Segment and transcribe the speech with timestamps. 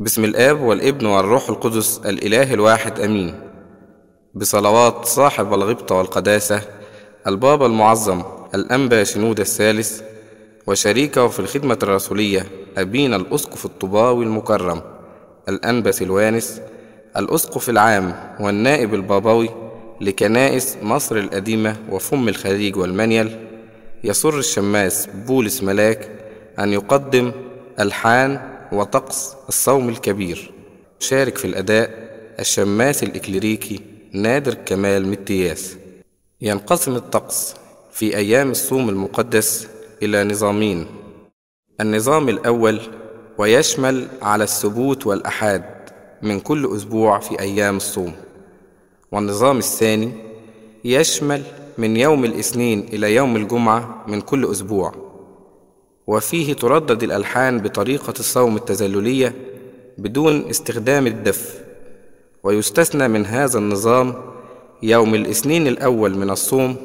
[0.00, 3.34] بسم الآب والابن والروح القدس الإله الواحد أمين.
[4.34, 6.62] بصلوات صاحب الغبطة والقداسة
[7.26, 8.22] البابا المعظم
[8.54, 10.02] الأنبا شنود الثالث
[10.66, 14.82] وشريكه في الخدمة الرسولية أبينا الأسقف الطباوي المكرم
[15.48, 16.60] الأنبا سلوانس
[17.16, 19.48] الأسقف العام والنائب البابوي
[20.00, 23.36] لكنائس مصر القديمة وفم الخليج والمنيل
[24.04, 26.10] يسر الشماس بولس ملاك
[26.58, 27.32] أن يقدم
[27.80, 30.52] ألحان وطقس الصوم الكبير.
[30.98, 32.08] شارك في الأداء
[32.40, 33.80] الشماس الإكليريكي
[34.12, 35.76] نادر كمال متياس
[36.40, 37.54] ينقسم الطقس
[37.92, 39.68] في أيام الصوم المقدس
[40.02, 40.86] إلى نظامين.
[41.80, 42.80] النظام الأول
[43.38, 45.64] ويشمل على السبوت والأحاد
[46.22, 48.12] من كل أسبوع في أيام الصوم.
[49.12, 50.12] والنظام الثاني
[50.84, 51.42] يشمل
[51.78, 55.07] من يوم الاثنين إلى يوم الجمعة من كل أسبوع.
[56.08, 59.34] وفيه تردد الألحان بطريقة الصوم التزللية
[59.98, 61.60] بدون استخدام الدف
[62.42, 64.14] ويستثنى من هذا النظام
[64.82, 66.76] يوم الاثنين الأول من الصوم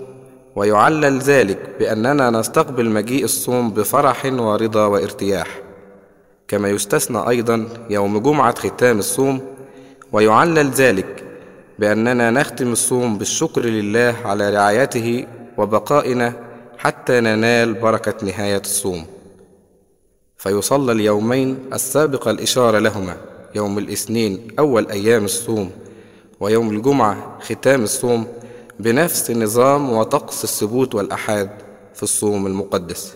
[0.56, 5.48] ويعلل ذلك بأننا نستقبل مجيء الصوم بفرح ورضا وارتياح
[6.48, 9.42] كما يستثنى أيضا يوم جمعة ختام الصوم
[10.12, 11.24] ويعلل ذلك
[11.80, 15.28] بأننا نختم الصوم بالشكر لله على رعايته
[15.58, 16.53] وبقائنا
[16.84, 19.06] حتى ننال بركة نهاية الصوم.
[20.38, 23.18] فيصلى اليومين السابق الإشارة لهما
[23.56, 25.72] يوم الاثنين أول أيام الصوم
[26.40, 28.28] ويوم الجمعة ختام الصوم
[28.80, 31.50] بنفس نظام وطقس السبوت والأحاد
[31.94, 33.14] في الصوم المقدس.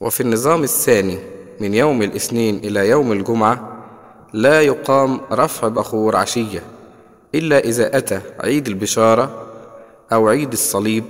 [0.00, 1.18] وفي النظام الثاني
[1.60, 3.84] من يوم الاثنين إلى يوم الجمعة
[4.32, 6.62] لا يقام رفع بخور عشية
[7.34, 9.46] إلا إذا أتى عيد البشارة
[10.12, 11.04] أو عيد الصليب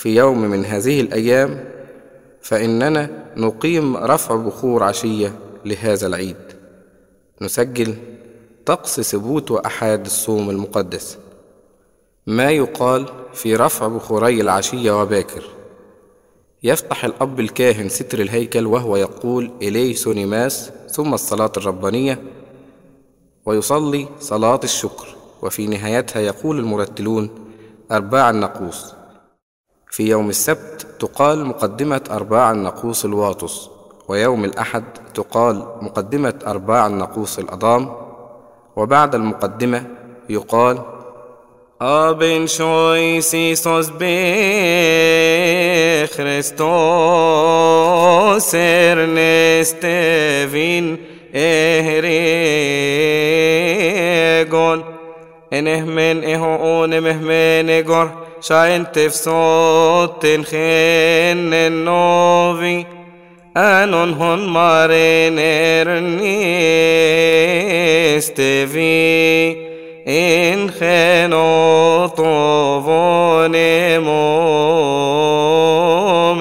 [0.00, 1.64] في يوم من هذه الأيام
[2.42, 6.36] فإننا نقيم رفع بخور عشية لهذا العيد.
[7.40, 7.96] نسجل
[8.66, 11.18] طقس ثبوت وأحاد الصوم المقدس.
[12.26, 15.44] ما يقال في رفع بخوري العشية وباكر.
[16.62, 22.22] يفتح الأب الكاهن ستر الهيكل وهو يقول إليه سونيماس ثم الصلاة الربانية
[23.46, 25.16] ويصلي صلاة الشكر.
[25.42, 27.30] وفي نهايتها يقول المرتلون
[27.92, 28.99] أرباع النقوس
[29.90, 33.70] في يوم السبت تقال مقدمة أرباع النقوس الواطس
[34.08, 34.84] ويوم الأحد
[35.14, 37.92] تقال مقدمة أرباع النقوس الأضام
[38.76, 39.84] وبعد المقدمة
[40.28, 40.78] يقال
[41.82, 43.64] Aben shoisis
[43.98, 44.18] be
[46.14, 46.54] Christos
[48.54, 50.86] ernestevin
[51.32, 53.59] ehregon
[55.50, 58.08] enehmen ehone mehmene gor
[58.46, 61.50] shaen tefsot ten khen
[61.84, 62.76] novi
[63.54, 66.06] anon hon maren ernestevi
[70.06, 71.48] en kheno
[72.16, 73.72] tovone
[74.06, 74.22] mo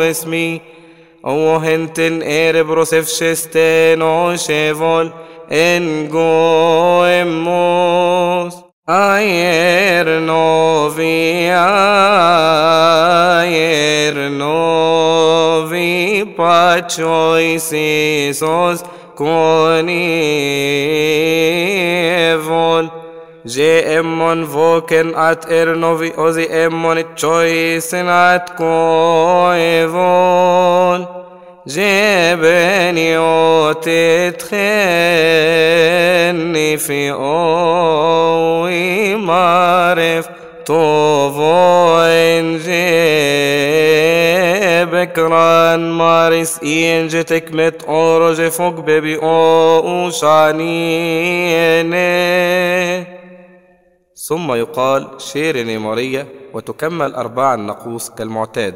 [0.10, 0.62] esmi
[1.26, 5.12] او هنتن ارب روسف شستن او شوال
[5.52, 8.54] ان گویم موس
[8.90, 11.52] جو اموس اير نوفي
[13.44, 14.80] اير نوفي
[16.40, 18.80] pachoisisos
[19.16, 19.40] conivol
[23.46, 29.60] Je emmon voken at ernovi ozi emmon choisen at koevol
[31.70, 34.48] جابني وتتخني
[36.78, 38.70] في قوي
[39.16, 40.28] معرف
[40.66, 42.80] طوف وين جابك
[45.20, 51.90] ران مارس إين جتك متقور جفوك ببي أو شانيني
[54.16, 58.76] ثم يقال شيرني ماريا وتكمل أربع النقوص كالمعتاد.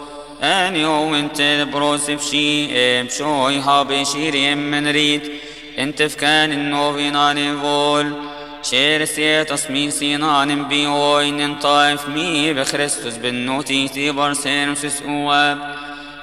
[0.41, 2.67] بخريستوس أني وانت بروس بشي
[3.03, 5.21] بشوي هابي شيري من ريد
[5.79, 8.13] انت فكان النوفيناني فول
[8.63, 15.75] شير سيت اسمي سينان بيوين طايف مي بخريستوس بالنوتي تي برسن وسسواب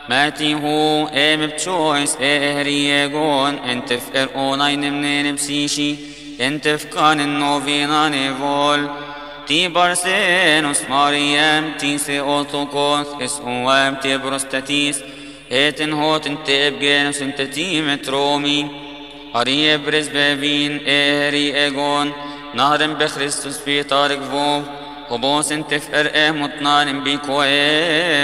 [0.08, 5.96] ماتي هو ام بتشويس اهريجون انت فقر اوناين منين بسيشي
[9.50, 15.00] انتفقان النوفينا نيفول تي بارسينوس مريم تي سيوتوكوث اسوام تي بروستاتيس
[15.52, 18.66] اتن هوتن تيبجينوس انت تي مترومي
[19.36, 22.12] أري برز بابين إهري إيغون
[22.54, 24.64] نهرم بخريستوس في طارق فوف
[25.10, 27.46] وبوس انتف ارقه مطنان بيكوه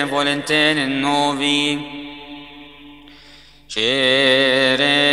[0.07, 1.79] فولنتين النوفي
[3.69, 5.05] شيريني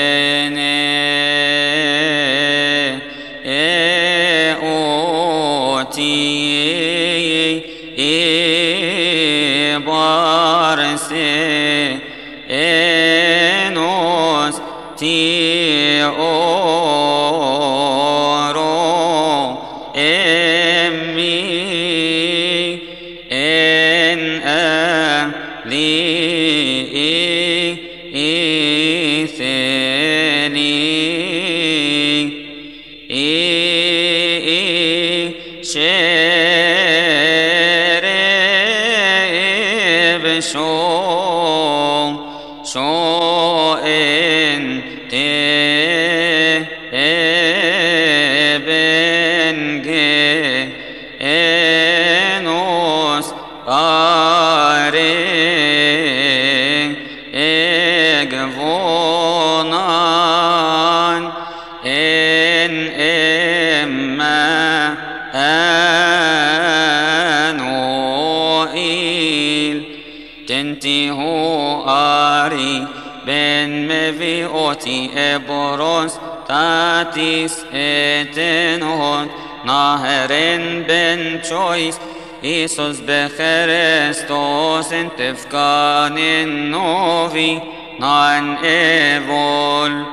[72.50, 76.14] بن مفيوتي إبروس
[76.48, 79.28] تاتيس إتنهون
[79.66, 82.00] ناهرين بن تشويس
[82.44, 87.60] إيسوس بخريستوس انتفكان النوفي
[88.00, 90.04] نان إيفول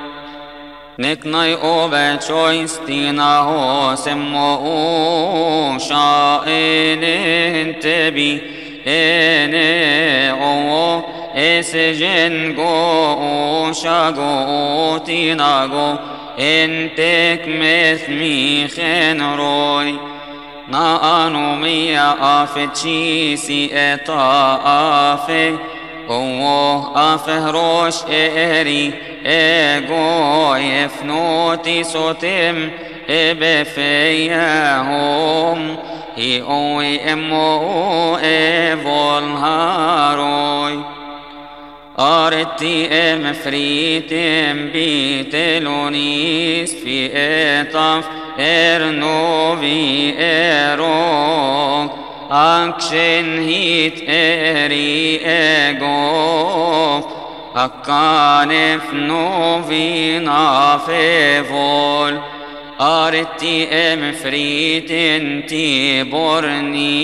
[0.99, 8.41] نكناي أوبا تشويس تينا هو سمو شائن انتبي
[8.87, 11.01] إني أو
[11.39, 15.95] إسجن جو شاغو تيناغو
[16.39, 19.99] انتك مثمي خنروي
[20.69, 25.57] na anomia afetchisi eta afe
[26.09, 28.93] Owo afehrosh eri
[29.23, 32.71] ego efnoti sotim
[33.07, 34.39] ebefeyahom
[36.17, 36.99] Hi oi
[42.01, 48.05] أم فريتم بيتلونيس في إطاف
[48.39, 51.91] إرنوفي إروك
[52.31, 57.03] أكشن هيت إري إغوف
[57.55, 62.19] أكانف نوفي نافيفول
[62.81, 66.99] أردتي أم فريتن تيبورني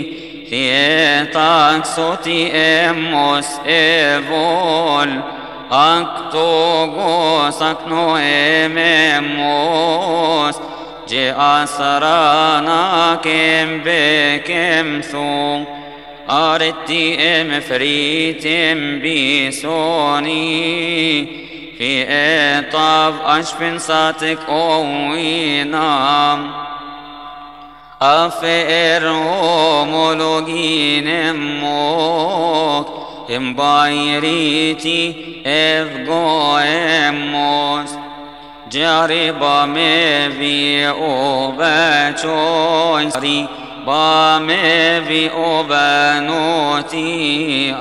[0.00, 0.29] Tietak
[1.84, 5.10] soti emos evol
[5.70, 9.30] Aktogos akno ememos
[11.06, 15.66] Je asarana kem bekem thong
[16.26, 20.46] Aretti em fritim bisoni
[21.78, 26.38] Fi etav ashpin satik oinam
[28.02, 31.06] أفئر homologin
[31.60, 32.88] mok
[33.28, 35.14] Imbairiti
[35.44, 37.90] evgo emos
[38.70, 43.46] Jariba me vi oba choisari
[43.84, 47.74] Ba me vi oba noti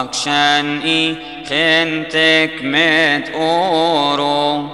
[0.00, 4.66] Akshan i خنتك مت أورو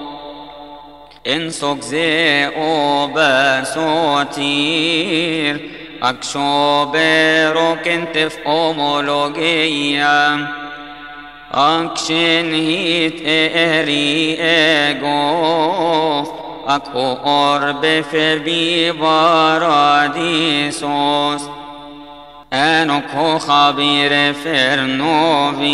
[1.27, 5.61] انسوك زي أوبا سوتير
[6.03, 10.47] أكشو بيروك انت في أومولوجيا
[11.53, 16.29] أكشن هيت إهري إيغوف
[16.67, 17.17] أكو
[22.53, 25.69] أورب في بي باراديسوس أنك خبير فرنوفي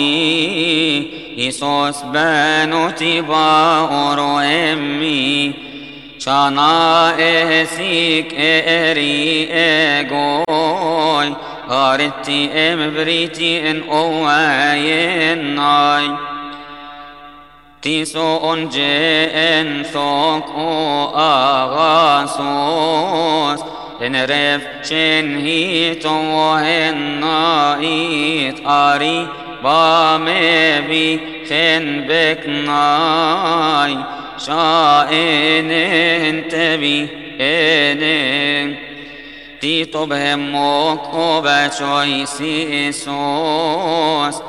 [1.38, 5.52] إيسوس بانو تباور أمي
[6.18, 11.34] شانا إهسيك إري إغوي
[11.68, 16.10] غارتي إم بريتي إن أواين ناي
[17.82, 18.54] تيسو
[24.82, 27.87] چن هیت و هنائیت
[28.66, 29.28] آری
[29.62, 33.96] بامي خن بك ناي.
[34.38, 37.08] شائن انتبي
[37.40, 38.76] إنين
[39.61, 44.42] تي طبهم موكوبة شويسي إسوس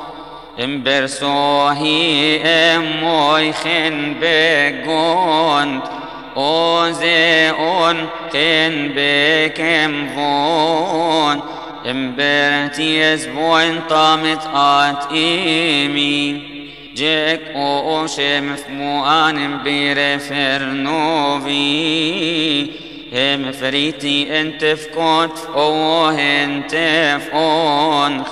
[0.64, 5.82] امبرسوهي اموي خن بقوند
[6.36, 11.56] اوزيون خن بكم فون.
[11.90, 16.42] امبرتي أسبوعين طامت آت إيمي
[16.94, 22.62] جيك أو شم فموان بيرفر نوفي
[23.12, 26.74] هم فريتي انت فكوت أو انت
[27.30, 28.22] فون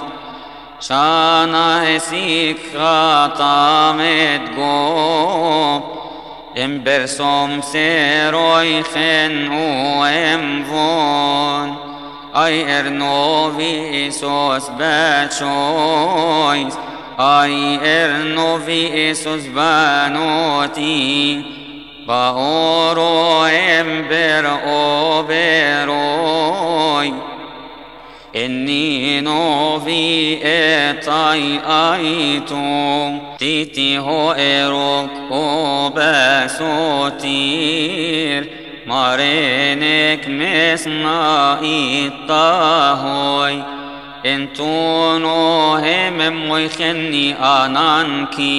[0.80, 6.03] شانا هسيك خاطامت قوب
[6.56, 11.76] ام بير سوم سيروي فين او ام فون
[12.36, 16.74] اي ار نو في سو اسبات شويس
[17.20, 19.10] اي ار نو في
[23.80, 27.33] ام بر او بروی.
[28.36, 33.10] إني نوفي إتاي آيتو.
[33.38, 36.54] تيتي هو إروك وباسوتير
[38.86, 41.58] مارينك مسنا
[42.06, 43.62] إطاهوي
[44.26, 48.54] إنتو نوهم ويخني أنانكي.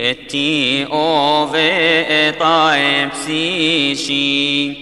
[0.00, 4.72] إتي أوفي اطايب سيشي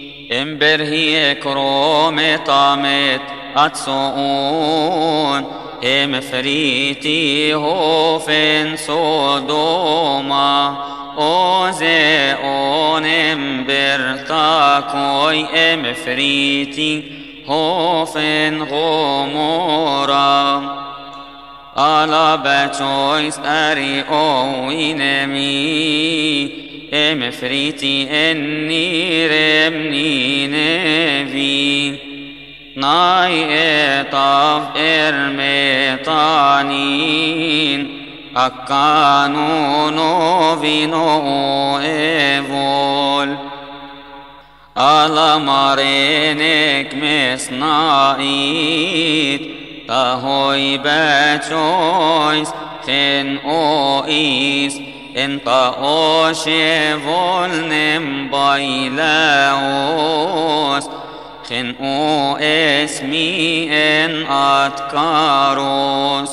[0.41, 3.21] امبر هي كروم طامت
[3.57, 5.45] اتسؤون
[5.83, 10.77] ام فريتي هوفن سودوما
[11.17, 17.03] اوزي اون امبر تاكوي ام فريتي
[17.47, 20.77] هوفن غمورا.
[21.77, 25.47] على باتويس اري اوينمي
[26.93, 32.06] ام فريتي اني رمني نبي.
[32.77, 33.45] ناي
[34.01, 36.17] اطاف ارميطانين
[38.35, 43.37] اكانو نوفينو ايفول
[44.77, 46.93] على مارينك
[47.33, 48.21] مسنايت
[49.87, 52.49] تهوي باتويس
[52.87, 54.81] خن اويس
[55.17, 55.47] انت
[55.79, 59.77] اوشي فولنم بايلاوس
[61.49, 66.29] خن أو اسمي ان اتكاروس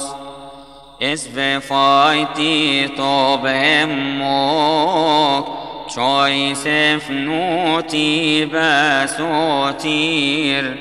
[1.02, 1.28] اس
[1.68, 5.46] فايتي طوب هموك
[5.94, 6.68] شويس
[7.08, 10.74] فنوتي باسوتير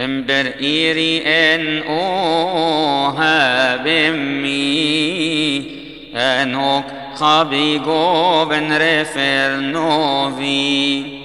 [0.00, 5.62] امبر ايري ان اوها بمي
[6.14, 11.17] انوك خبيغو بن رفر نوفي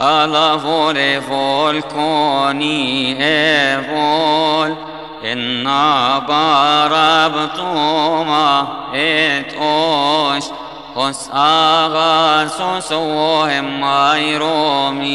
[0.00, 4.76] على فول فول كوني ايفول
[5.24, 7.88] إنا باربتوما
[10.94, 15.08] خس آغا سوسوهم مايرومي.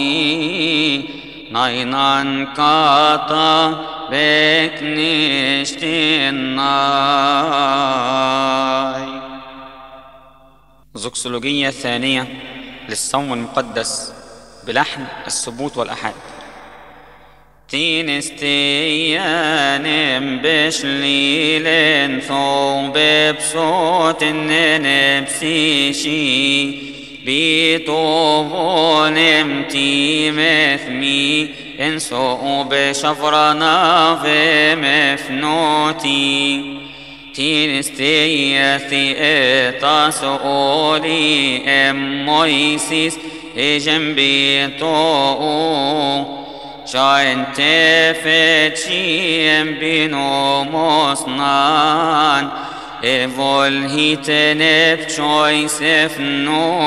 [1.51, 3.79] ناينان كاتا
[4.11, 5.13] بكنشتناي
[10.95, 12.27] زوكسولوجية ثانية
[12.89, 14.13] للصوم المقدس.
[14.67, 16.13] بلحن الثبوت والأحاد.
[17.69, 18.49] تينستيان
[20.43, 21.67] بشليل
[22.21, 22.97] ثوب
[23.37, 24.23] بصوت
[24.83, 26.13] نبسيشي
[27.25, 31.49] بيطوفون امتي مثمي.
[31.79, 36.63] انسو بشفرنا في مفنوتي.
[37.35, 39.15] تينستياثي
[39.69, 42.25] اتاسولي أم
[43.57, 46.43] جنبي طوء
[46.85, 52.49] شاين تفتشيم بينو مصنان
[53.03, 56.83] ايفول هيتنف شوي سفنوتي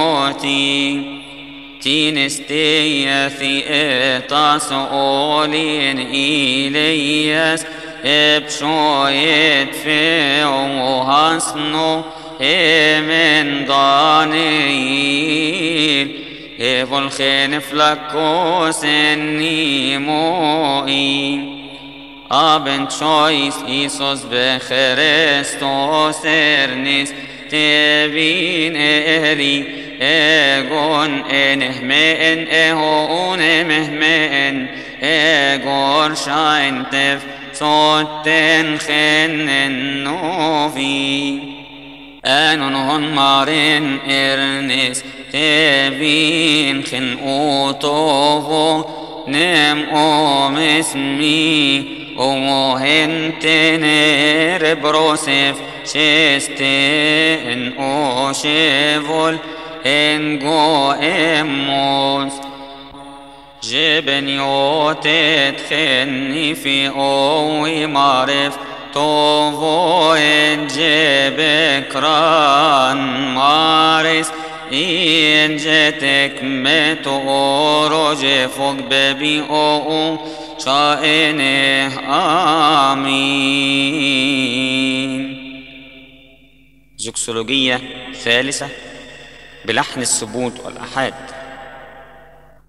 [1.82, 7.66] تينستياثي اتاس اولين إلياس
[8.04, 12.02] ابشويت في وهسنو
[13.00, 15.16] من دانيل
[16.60, 20.16] ايفول خينف لكوس النيموئي
[22.30, 27.12] ابن شويس ايسوس بخريستوس ارنس
[27.50, 29.64] تبين اري
[30.02, 34.66] ايغون انهمين اهون مهمين
[35.02, 37.22] ايغور شاين تف
[37.58, 41.56] sotten chennen novi.
[42.22, 44.98] Anon hon marin ernis
[45.32, 48.84] تبين خن أو توغو
[49.28, 51.84] نم أو مسمي
[52.18, 55.54] أو موهن تنر بروسف
[55.84, 59.38] شستن أو شفول
[59.86, 62.32] إن جو اموز
[63.62, 68.56] جبن يوتت خني في أو معرف.
[68.94, 70.66] توغو إن
[71.86, 72.96] جبكران
[73.34, 74.32] مارس
[75.56, 80.18] جتك متو رج فوق ببي أو
[80.58, 82.00] شائنه
[82.92, 83.86] آمين.
[86.98, 87.80] زوكسولوجية
[88.24, 88.68] ثالثة.
[89.64, 91.14] بلحن الثبوت والأحاد.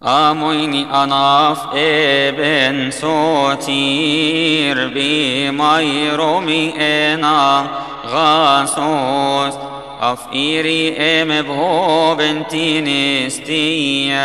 [0.03, 7.67] آمويني أناف ابن سوتير بميرومي إنا
[8.05, 9.53] غاسوس
[10.01, 12.81] أفيري ام بهو بنتي
[13.27, 14.19] نستيان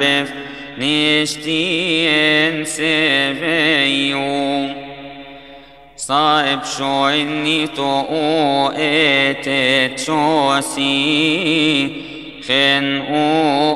[0.00, 0.32] بف
[0.78, 4.18] نشتين سفيو
[5.96, 8.04] صائب شو إني تو
[8.76, 10.88] اتت شوسي
[12.48, 13.02] خن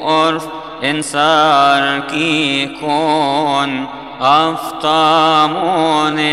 [0.05, 0.47] أرف
[0.85, 3.87] إنسار كي كون.
[4.23, 5.61] أفطامون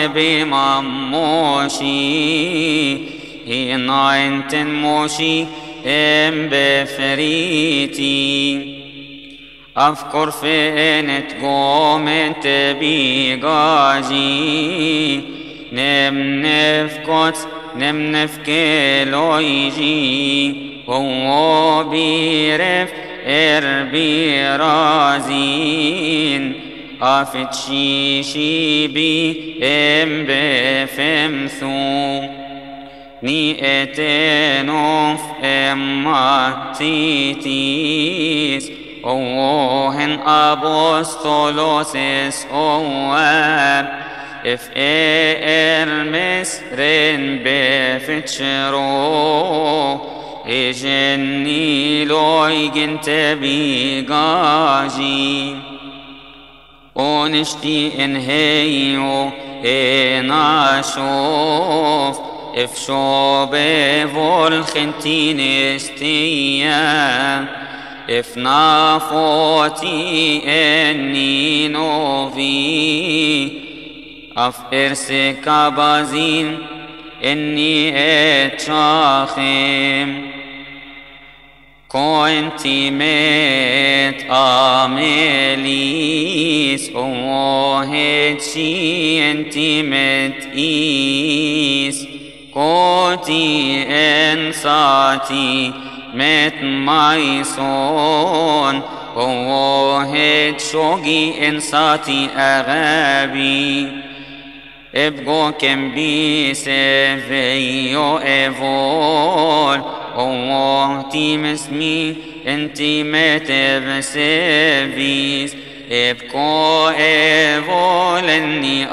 [0.07, 1.89] بمموشي
[3.49, 5.41] هنا أنت موشي
[5.85, 8.29] ام بفريتي.
[9.77, 14.19] أفكر فين تقوم انت بيقاجي
[15.73, 20.55] نم نفكت نم نفكلو يجي
[20.87, 22.89] وهو بيرف
[23.25, 26.53] اربي رازين
[27.01, 32.38] أفت شيشي بي إم بفمثو.
[33.23, 38.71] اتنوف اما تيتيس
[39.05, 41.57] أوهن أبوستولوسيس
[42.53, 43.85] اوار
[44.45, 48.79] إف ارمس رن بفتشرو
[50.47, 54.39] اجني لويجن تبيغاجي.
[56.95, 59.29] ونشتي إنهيو
[59.65, 65.39] أنا شوف افشو بفول خنتين
[65.75, 67.45] استيا
[68.09, 73.51] افنا فوتي إني نوفي.
[74.37, 76.57] أف ارسك بازين
[77.25, 77.93] إني
[78.45, 80.21] اتشاخم
[81.87, 84.25] كنتي مت
[84.89, 92.07] اميليس اوهد شي إنتي مت إيس.
[92.53, 95.73] كوتي انساتي
[96.13, 97.61] مت مايسون
[99.15, 103.87] اوهد شوقي انساتي أغابي.
[104.95, 109.81] ابقو كم بي سيفيو إيفول.
[110.15, 112.15] اوه تيم اسمي
[112.47, 115.55] إنتي متب سيفيس
[115.91, 118.85] ابقو إيفول إني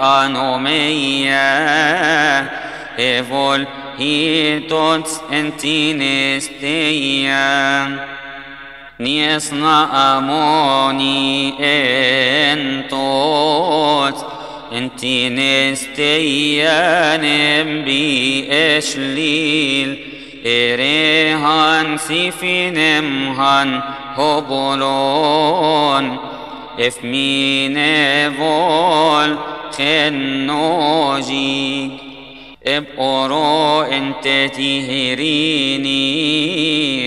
[2.99, 3.67] انوميا ايفول
[3.99, 7.97] هي توتس انتي نستيا
[9.01, 11.55] نيصنع اموني
[12.53, 14.27] انتوت
[14.73, 17.23] انتي نستيان
[18.49, 19.99] باشليل
[20.47, 23.81] اريهان سيفينمهان
[24.17, 26.17] هبولون
[26.81, 27.77] اف مينيفول
[29.79, 31.91] خنوجيك
[32.67, 36.03] ابقرو انت تهريني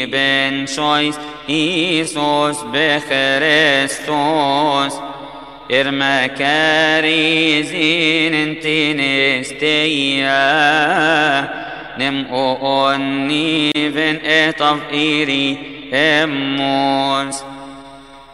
[0.05, 1.15] بن شويس
[1.49, 4.93] إيسوس بخريستوس.
[5.71, 8.67] إرما كاريزين انت
[8.99, 10.29] نستيا
[11.99, 15.57] نم أوني فين اتف إيري
[15.93, 17.43] اموس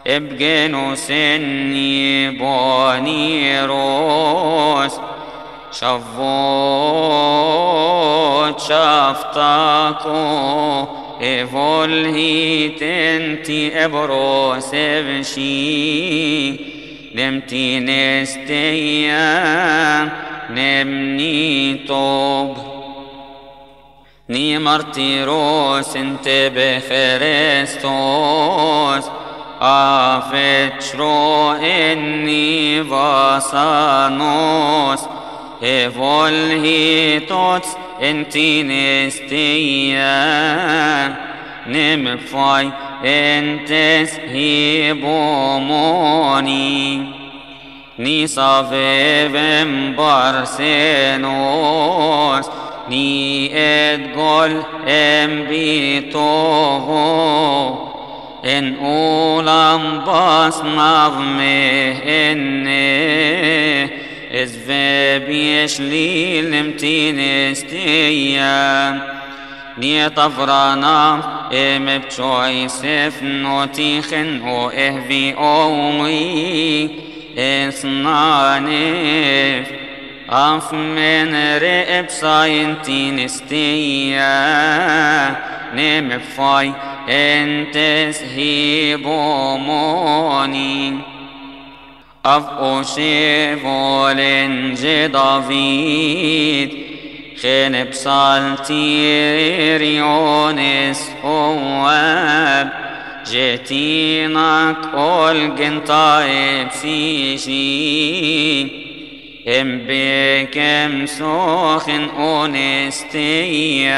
[0.06, 3.66] ابجنو سني بونيروس
[5.80, 6.16] شفوت
[8.60, 10.14] شفتاكو
[11.22, 16.50] ايفول هي تنتي ابروس بشي
[17.14, 19.24] نمتي نستيا
[20.50, 22.56] نمني توب.
[24.28, 27.86] ني مرتي روس انت بخريستوس
[29.60, 31.16] afetro
[35.60, 39.26] inni vasanos evolhitots intinestia
[41.66, 45.04] nimfai entes hibomoni
[47.98, 51.26] ni savevem barsenos
[52.88, 55.96] ni edgol embitoho
[58.42, 62.76] en olam basnav mehenne
[64.30, 69.00] اذفب يشلي لمتين استيا.
[69.78, 71.14] ني طفرانا
[71.52, 76.90] إم بتشوي سفن وتيخن واهفي أومي.
[77.38, 78.86] اصنانف
[80.30, 84.26] إف من رئب صاين تين استيا
[85.74, 86.72] نمفاي
[87.08, 90.98] انتس هيبو بوموني
[92.26, 96.70] o shevolen gje David
[97.42, 98.70] خن بسالتيريونس
[101.24, 102.68] هواب
[103.32, 108.62] جتينك أولجن طيب سيشي
[109.60, 113.96] ام بكم سوخن أونستيا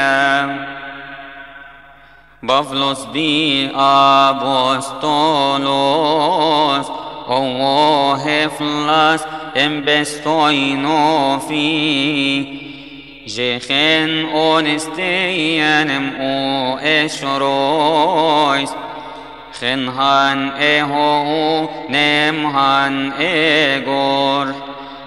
[2.43, 4.99] بافلوس بي أبوستولوس
[7.29, 9.23] أو هفلاس
[9.57, 12.69] ام بستوينو فيه
[13.29, 18.71] Jechen onesteyanem o eshrois
[19.53, 24.47] Chen han eho nem han egor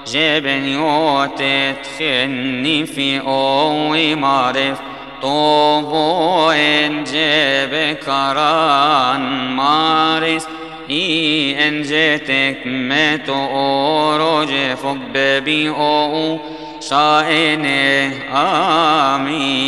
[0.07, 4.79] Jeben yotet chenni fi o imaref
[5.21, 10.47] Tovo en jebe karan maris
[10.89, 16.39] I en jetek meto oro jefok bebi o
[16.83, 19.63] شائنه آمين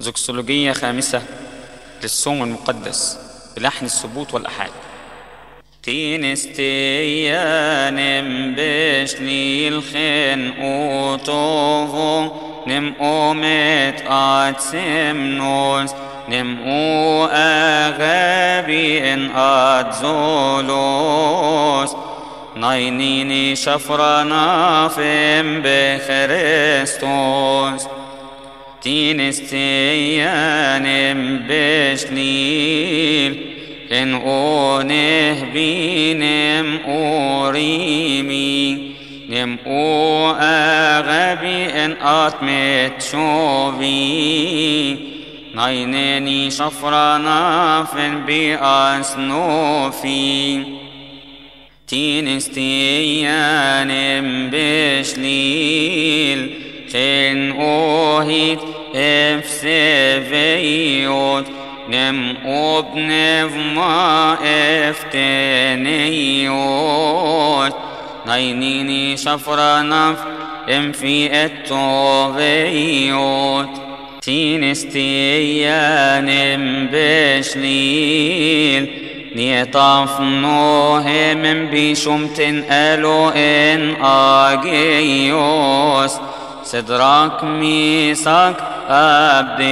[0.00, 1.22] زوكسولوجية خامسة
[2.02, 3.18] للصوم المقدس
[3.56, 4.70] بلحن الثبوت والأحاد.
[5.82, 6.64] تينستيانم
[8.58, 12.30] بشني الخن أوتوفو
[12.66, 19.30] نم أومت أتسمنوس نم أو أغابي إن
[19.80, 21.96] أتزولوس
[22.56, 27.06] ناينيني شفرنا فيم بخريستوس
[28.82, 29.64] تينستيانم
[31.48, 33.54] بشنيل
[33.92, 38.94] إن أونه بينم أوريمي
[39.28, 45.13] نم أو أغبي إن أتمت شوفي
[45.54, 49.84] ناينيني شفرنا فين بأسنوفي
[51.88, 52.60] تينستيانم
[54.52, 56.50] بشليل
[56.92, 58.60] خن أوهيت
[58.94, 60.64] افسفيوت
[61.88, 64.38] نم ابنف ما
[64.90, 66.14] إفتنيوت.
[68.26, 70.18] نينيني شفرنف
[70.68, 72.54] ام في التوفيوت
[74.24, 78.84] تينستيانم بشليل.
[79.36, 86.12] نيطاف نوهم بشمت ألو إن آجيوس.
[86.64, 88.56] صدرك ميساك
[88.88, 89.64] أبديناغو.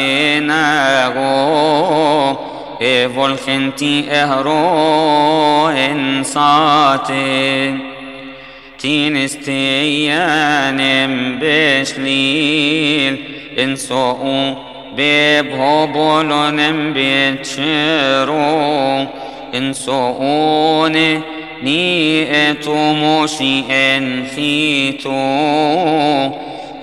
[2.83, 7.75] إيفول خنتي إهرو إنساتي
[8.79, 13.32] تينستيانم بشليل.
[13.59, 14.55] إنسوء
[14.97, 18.43] بيبهبولونم بيتشيرو.
[19.55, 21.23] انسؤون
[21.62, 25.12] نيئتو موشي انخيتو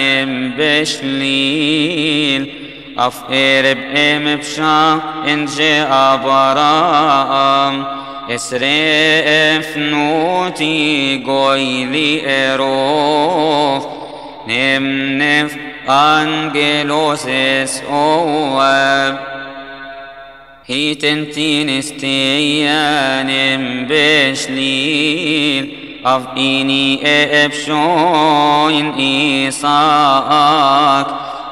[0.57, 2.43] بشليل.
[2.99, 7.85] أفئرب ام بشا انجي أبرام
[8.29, 13.85] اسرف نوتي قويلي إروف.
[14.47, 15.55] نمنف
[17.27, 19.19] اس اواب
[20.67, 23.29] هيتنتين استيان
[23.89, 25.77] بشليل.
[26.05, 26.99] أفئني
[27.45, 28.93] ابشوين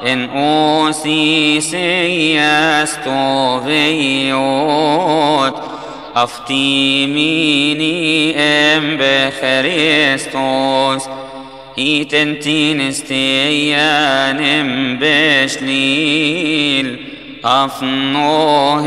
[0.02, 5.54] إيساك إن أوسي سيستو فيوت
[6.16, 7.86] أفتيميني
[8.38, 11.02] أم بخريستوس
[11.78, 14.38] إيتنتين استيان
[15.00, 16.98] بشليل
[17.44, 18.82] أفنوه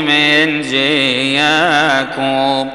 [0.00, 2.68] من جياكوب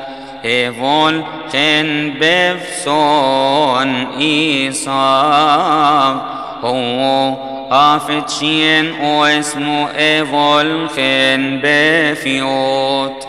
[0.45, 6.21] إيفول خن بفسون إيصاب
[6.63, 7.33] هو
[7.73, 13.27] أفتشين واسمه إيفول خن بفيوت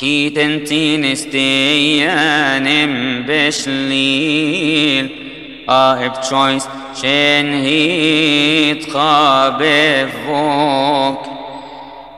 [0.00, 2.66] هيتنتين استيان
[3.28, 5.08] بشليل
[5.68, 6.68] آهب تشويس
[7.02, 11.22] شن هيت خابف فوق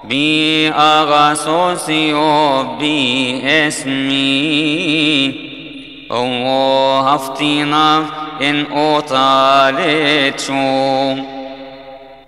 [0.04, 5.34] بي أغاسوسيو بي اسمي
[6.10, 8.06] أو هفتينا
[8.42, 11.33] إن أوطالت شو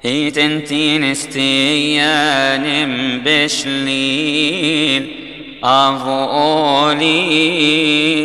[0.02, 2.66] هيتنتين استيان
[3.24, 5.06] بشليل
[5.64, 7.06] أفولي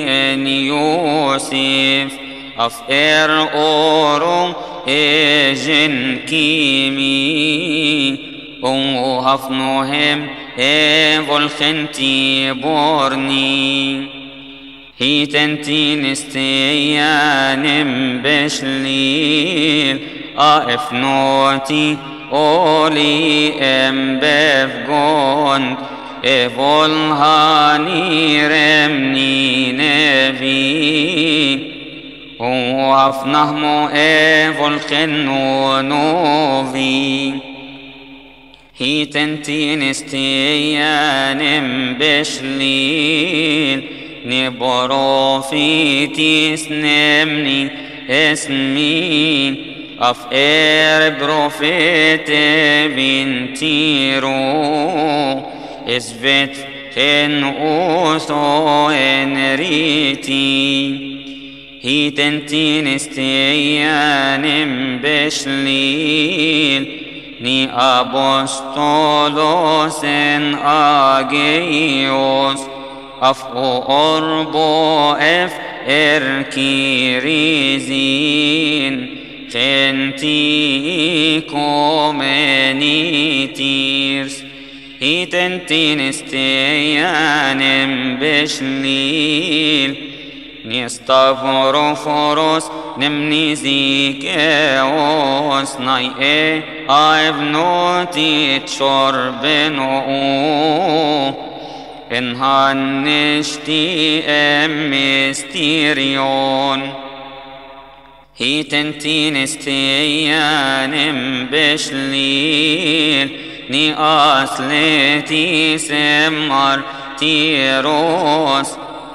[0.07, 2.11] أن يوسف
[2.59, 4.53] أفئر أورو
[4.87, 8.17] إجن كيمي
[8.63, 10.27] أو هفنوهم
[10.59, 14.07] إيفول خنتي بورني
[14.97, 17.65] هي تنتين استيان
[18.23, 19.99] بشليل
[20.37, 21.97] أف نوتي
[22.33, 25.77] أولي أم بفقوند
[26.25, 31.71] إيفول هاني رمني نبي
[32.39, 37.33] وافنهم إيفول خنو نوفي
[38.77, 41.41] هي تنتين استيان
[41.99, 43.83] بشليل
[44.25, 47.69] نبرو في تسنمني
[50.01, 52.31] اف اير بروفيت
[52.95, 54.31] بنتيرو
[55.87, 56.55] اسبت
[56.95, 60.41] خن اوسو انريتي
[61.81, 64.45] هي تنتين استيان
[65.03, 67.01] بشليل
[67.41, 67.59] ni
[67.97, 68.83] apostolos
[70.03, 70.43] en
[71.13, 72.59] agios
[73.29, 75.53] af orbo ef
[75.87, 76.23] er
[79.51, 79.53] kirizin
[80.17, 84.35] genti comenitirs
[85.01, 89.91] hitentin استيانم بشليل.
[90.65, 92.65] نستغفرفرس
[92.97, 96.63] نمني زيكاوس ناي إيه.
[96.87, 100.01] I've noted شربنو
[102.11, 104.23] إن هنشتي
[104.67, 107.10] مستيريون هي تنتين استيان
[111.51, 113.29] بشليل
[113.69, 116.81] ني أصلتي سمر
[117.19, 118.67] تيروس.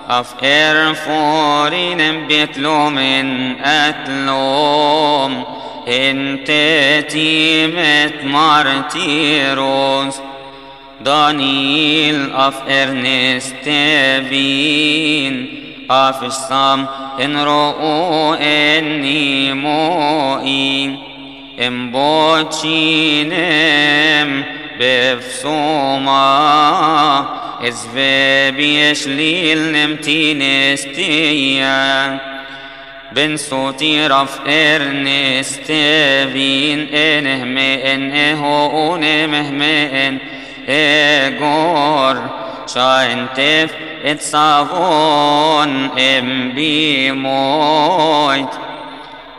[0.09, 5.45] أف إرفورين بيتلو من أتلوم
[5.89, 6.51] انت
[7.11, 10.15] تيمت مارتيروس
[11.01, 13.69] دانيل اف ارنست
[14.31, 15.49] بين
[15.91, 16.25] اف
[17.21, 17.37] ان
[18.41, 20.97] اني موئي
[21.67, 23.37] ام بوتشينم
[24.81, 26.17] بفسوما
[27.63, 32.19] ازفي بيشليل نمتين استيان
[33.13, 35.73] بن صوتي رف ارنست
[36.33, 39.37] بين انه مئن اهو انه
[42.67, 43.71] شاين تف
[44.05, 48.49] اتصافون إم بي مويت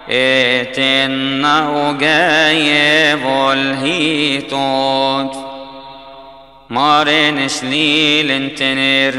[0.10, 5.36] اتنه جايب الهيتوت
[6.70, 9.16] مارن شليل انتنر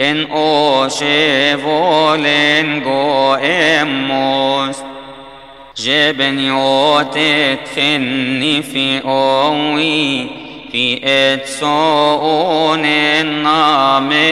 [0.00, 1.06] إن اوشفولن
[2.84, 4.76] جو إموس.
[5.76, 10.26] جبن يوتت خني في أوي.
[10.72, 14.22] في اتسون النامي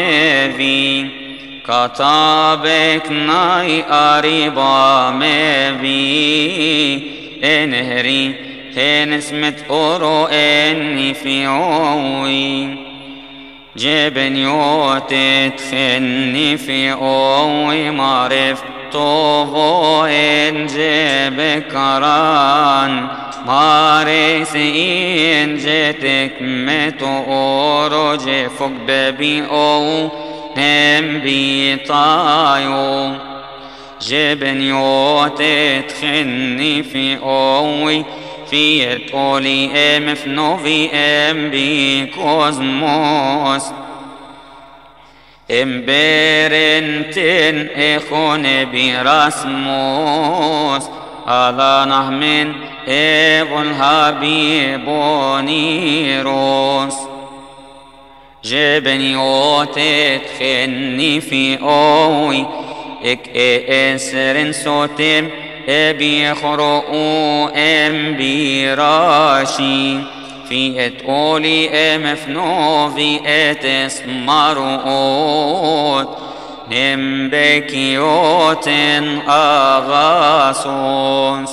[1.64, 7.02] كتابك ناي قريبا مبي
[7.44, 12.76] انهري خين اسمت أورو إني في أوي.
[13.76, 17.90] جبن يوتت خني في أوي.
[17.90, 23.06] معرف طوبو ان جيب كران.
[23.46, 27.22] مارس إن جتك متو
[28.58, 30.08] فوق ببي أو.
[30.56, 33.12] نم بيطايو
[34.02, 38.04] جبن يوتت خني في أوي.
[38.50, 43.62] في تقولي ام في نوفي ام بي كوزموس
[45.50, 50.82] ام بيرنتن اخون براسموس
[51.26, 52.52] على نهمن
[52.88, 56.94] ايفون هابي بونيروس
[58.44, 62.46] جبن يوتت خني في أوي
[63.04, 63.28] اك
[63.68, 65.28] اسرن صوتم
[65.68, 69.98] ابي خرؤو ام براشي
[70.48, 74.70] في اتقولي أم فنوفي أتسمرؤوت.
[76.70, 78.68] نم بكيوت
[79.28, 81.50] اغاسوس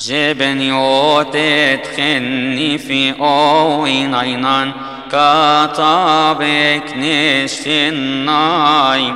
[0.00, 4.72] جبن يوتت خني في اوين عينان
[5.12, 9.12] كاتابك نشتناي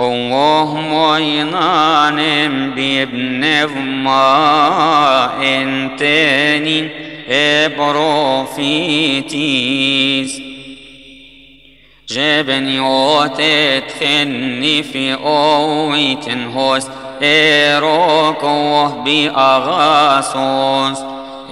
[0.00, 3.66] اللهم ينانم بابن
[4.04, 6.88] ما انتني
[7.28, 8.56] ابروفيتيس
[12.08, 16.86] جبن يوتت خني في اوي تنهوس
[17.22, 20.98] ايروكوه بأغاسوس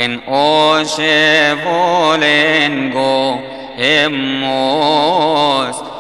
[0.01, 1.15] إن اوشفولنغو
[3.79, 5.77] إموس.
[5.77, 5.94] جي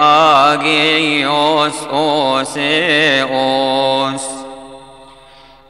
[0.00, 2.60] اغيوس اوسيوس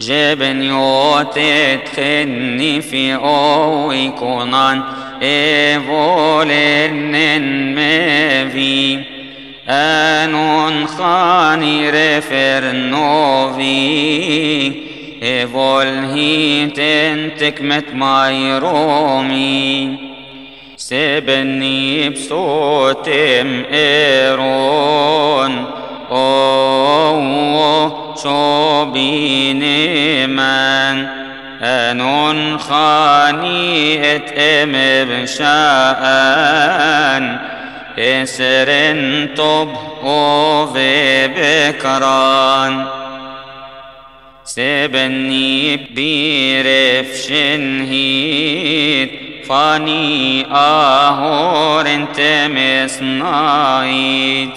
[0.00, 4.82] جبن يوتت خني في اوي كونان
[5.22, 7.00] ايفولن
[7.76, 9.04] مفي
[9.68, 13.70] انون خاني رفر نوفي
[15.22, 20.09] ايفول هيتن تكمت ماي رومي
[20.90, 25.64] سبني بصوتم ايرون
[26.10, 27.20] أو
[28.22, 31.06] شو بيني من؟
[31.62, 34.72] أنون خاني اتم
[35.10, 36.46] بشاءن
[37.98, 39.68] اسرن طب
[40.04, 42.86] وفي بكران.
[44.44, 52.48] سبني بيرفشن هيت فاني آهور انت
[52.86, 54.50] مصنايت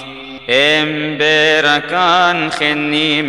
[0.49, 3.21] امبركان خني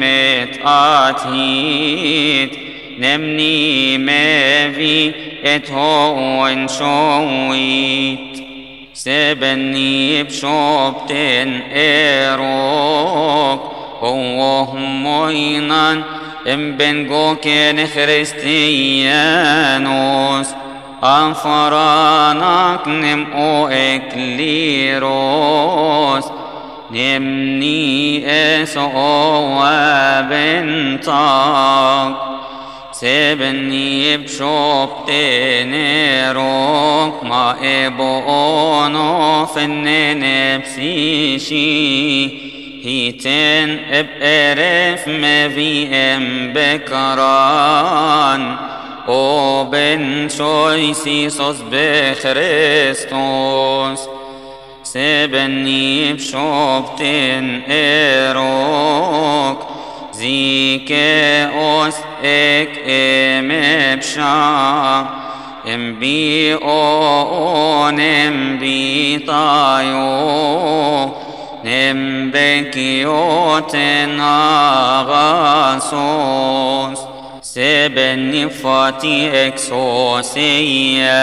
[1.25, 2.51] متقاتيت
[2.99, 5.13] نمني مافي
[5.45, 8.45] اتهون شويت
[8.95, 13.61] سبني بشوبتن ايروك
[14.03, 16.03] اللهم ينان
[16.47, 18.45] ام بنجوكين خريستيانوس
[21.05, 25.05] أنفرانك نم أو إكليروس.
[26.91, 28.91] نمني اسو
[30.25, 32.15] وبنتاك
[32.93, 37.25] سبني بشوب تنيروك.
[37.25, 39.85] ما ابونو فن
[40.19, 41.65] نفسيشي
[42.85, 48.57] هيتن ابقرف ما في إم بكران.
[49.07, 51.05] o ben sois
[51.71, 54.01] be Christos
[54.83, 59.59] se benib shopten erok
[60.13, 64.35] zike os ek emepsha
[65.67, 71.11] ام بی اون ام بی تایو
[71.65, 75.95] نم بکیوتن آغاسوس
[77.55, 81.15] سبني فاتي اكسوسيا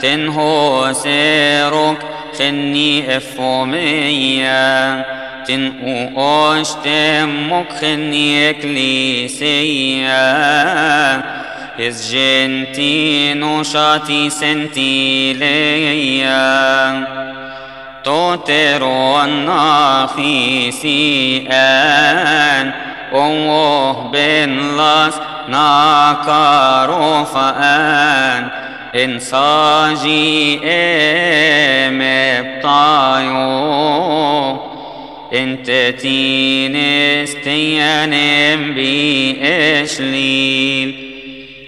[0.00, 1.98] تنهو سيروك
[2.38, 5.04] خني افوميا
[5.46, 10.12] تنقو اشتمك خني اكليسيا
[11.80, 17.06] إز جنتينو شاتي سنتي ليا
[18.04, 20.62] توترو النافيسي
[21.50, 22.72] ان
[23.14, 25.14] أوه بن لاس
[25.48, 28.48] ناكارو فآن.
[28.94, 30.60] إنساجي
[31.88, 33.32] إمبطايو
[35.32, 35.70] إنت
[38.74, 39.36] بي
[39.82, 40.94] اشليل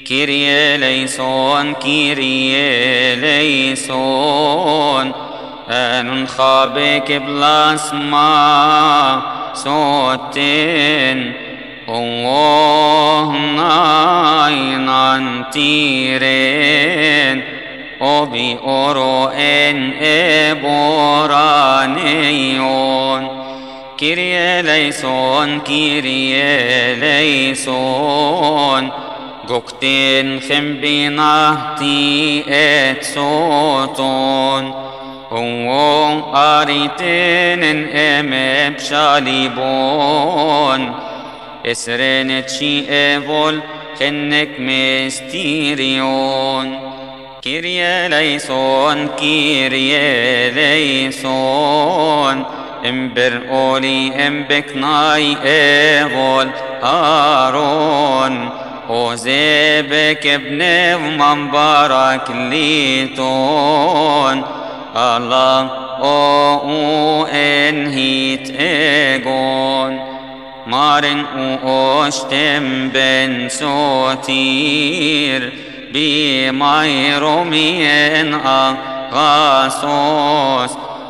[0.07, 5.12] كيريا ليسون كيريا ليسون.
[5.71, 8.25] ان خابك بلاسما
[9.55, 11.33] صوتين
[11.95, 17.42] الله ناينان تيرين
[18.03, 21.84] أبي أروئن إبورانيون.
[23.99, 28.90] كيريا ليسون كيريا ليسون.
[29.49, 34.74] قوكتين خم بنهتي إتسوتون.
[35.32, 38.30] هو أريتين ام
[38.74, 40.80] بشاليبون
[41.67, 43.61] اسرنت شي إيفول
[44.01, 46.15] خنك مستيريون.
[47.43, 52.45] كيريا ليسون كيريا ليسون.
[52.89, 56.51] إمبر أولي إمبك ناي إيفول
[56.83, 58.51] هارون
[58.89, 60.62] وزيبك ابن
[61.19, 63.75] مبارك ليتون.
[64.97, 65.71] الله
[66.03, 70.14] أو انهيت إيغون.
[70.67, 71.25] مارن
[71.65, 75.53] اوشتم بن سوتير
[77.15, 78.35] بميرومين
[79.15, 79.91] آغاسوس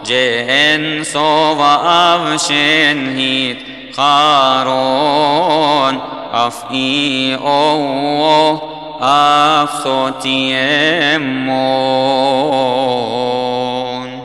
[0.06, 1.74] جن سوفا
[2.14, 3.56] افشن هيت
[3.96, 6.00] خارون
[6.32, 8.58] اف اي أو
[9.00, 9.84] اف
[13.04, 14.20] سوتيمون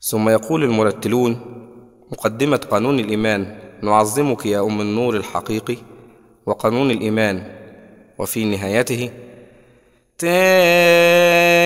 [0.00, 1.40] ثم يقول المرتلون
[2.12, 5.76] مقدمة قانون الإيمان نعظمك يا أم النور الحقيقي
[6.46, 7.42] وقانون الإيمان
[8.18, 9.10] وفي نهايته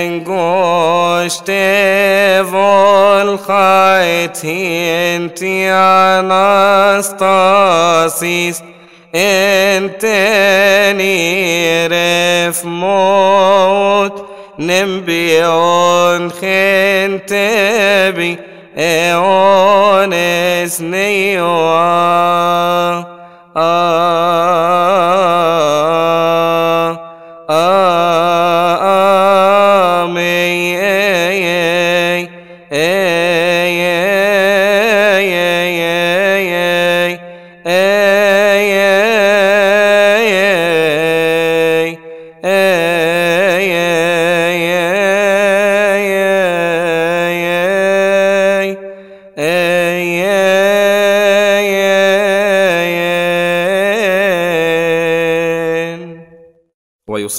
[0.08, 4.56] تنجوش تفول خايتي
[5.16, 6.20] انت يا
[7.02, 8.62] ناستاسيس
[9.14, 10.04] انت
[10.96, 14.26] نيرف موت
[14.58, 18.38] نمبيون خنتبي خنتبي
[18.78, 21.82] eones neoa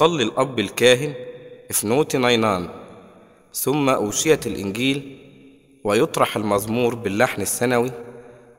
[0.02, 1.14] ويصلي الأب الكاهن
[1.72, 2.68] إفنوت نينان
[3.54, 5.18] ثم أوشية الإنجيل
[5.84, 7.92] ويطرح المزمور باللحن السنوي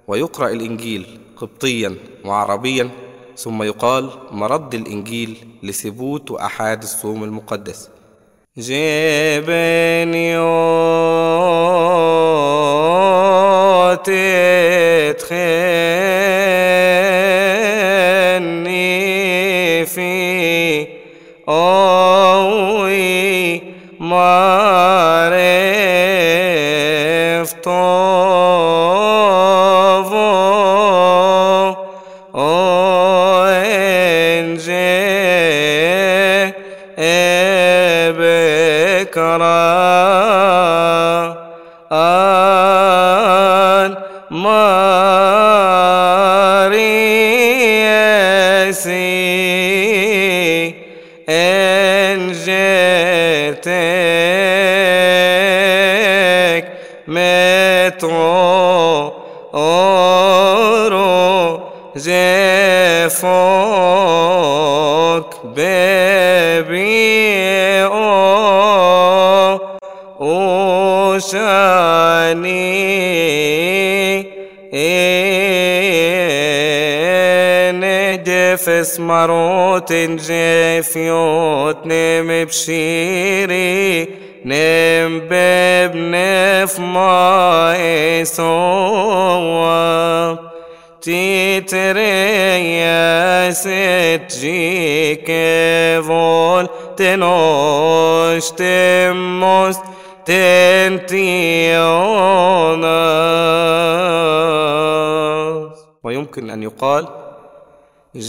[0.08, 2.90] ويقرأ الإنجيل قبطيا وعربيا
[3.36, 7.90] ثم يقال مرد الإنجيل لثبوت وأحاد الصوم المقدس.
[8.56, 9.40] جبنيوت
[15.20, 17.19] تخني
[106.82, 107.06] ويمكن
[108.16, 108.20] أن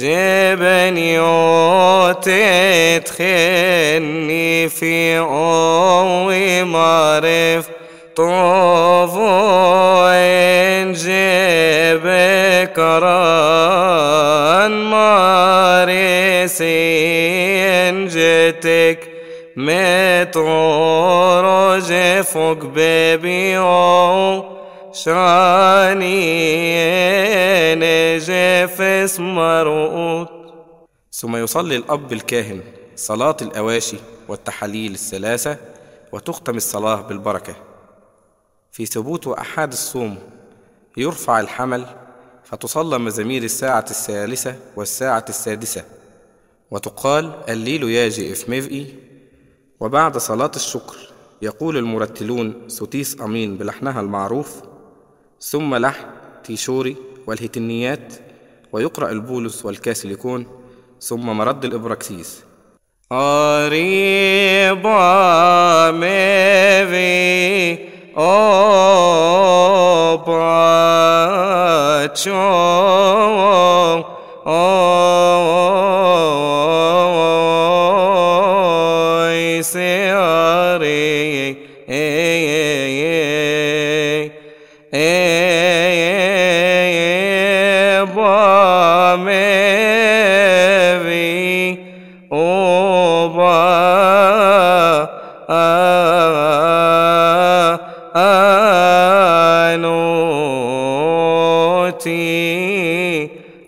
[31.22, 32.62] ثم يصلي الأب الكاهن
[32.96, 33.98] صلاة الأواشي
[34.28, 35.58] والتحاليل الثلاثة
[36.12, 37.56] وتختم الصلاة بالبركة.
[38.72, 40.18] في ثبوت أحد الصوم
[40.98, 41.86] يرفع الحمل
[42.44, 45.84] فتصلى مزامير الساعة الثالثة والساعة السادسة.
[46.72, 48.96] وتقال الليل ياجي إفميفئي
[49.80, 50.98] وبعد صلاة الشكر
[51.42, 54.62] يقول المرتلون سوتيس أمين بلحنها المعروف
[55.40, 56.06] ثم لحن
[56.44, 56.96] تيشوري
[57.28, 58.14] والهتنيات
[58.72, 60.61] ويقرأ البولس والكاسيليكون
[61.02, 62.44] ثم مرد الإبراكسيس.
[63.12, 64.92] قريبا
[65.92, 67.80] مبي
[68.18, 69.42] أوبا
[72.02, 72.32] باتشو
[74.48, 75.81] أو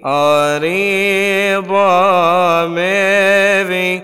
[0.03, 0.63] anoti
[1.63, 4.01] arriba mevi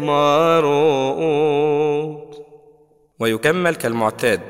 [0.00, 1.22] مروت
[3.18, 4.40] ويكمل كالمعتاد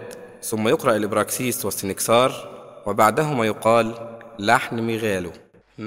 [0.42, 2.32] ثم يقرأ الإبراكسيس والسنكسار
[2.86, 3.94] وبعدهما يقال
[4.38, 5.30] لحن ميغالو.
[5.78, 5.82] oh,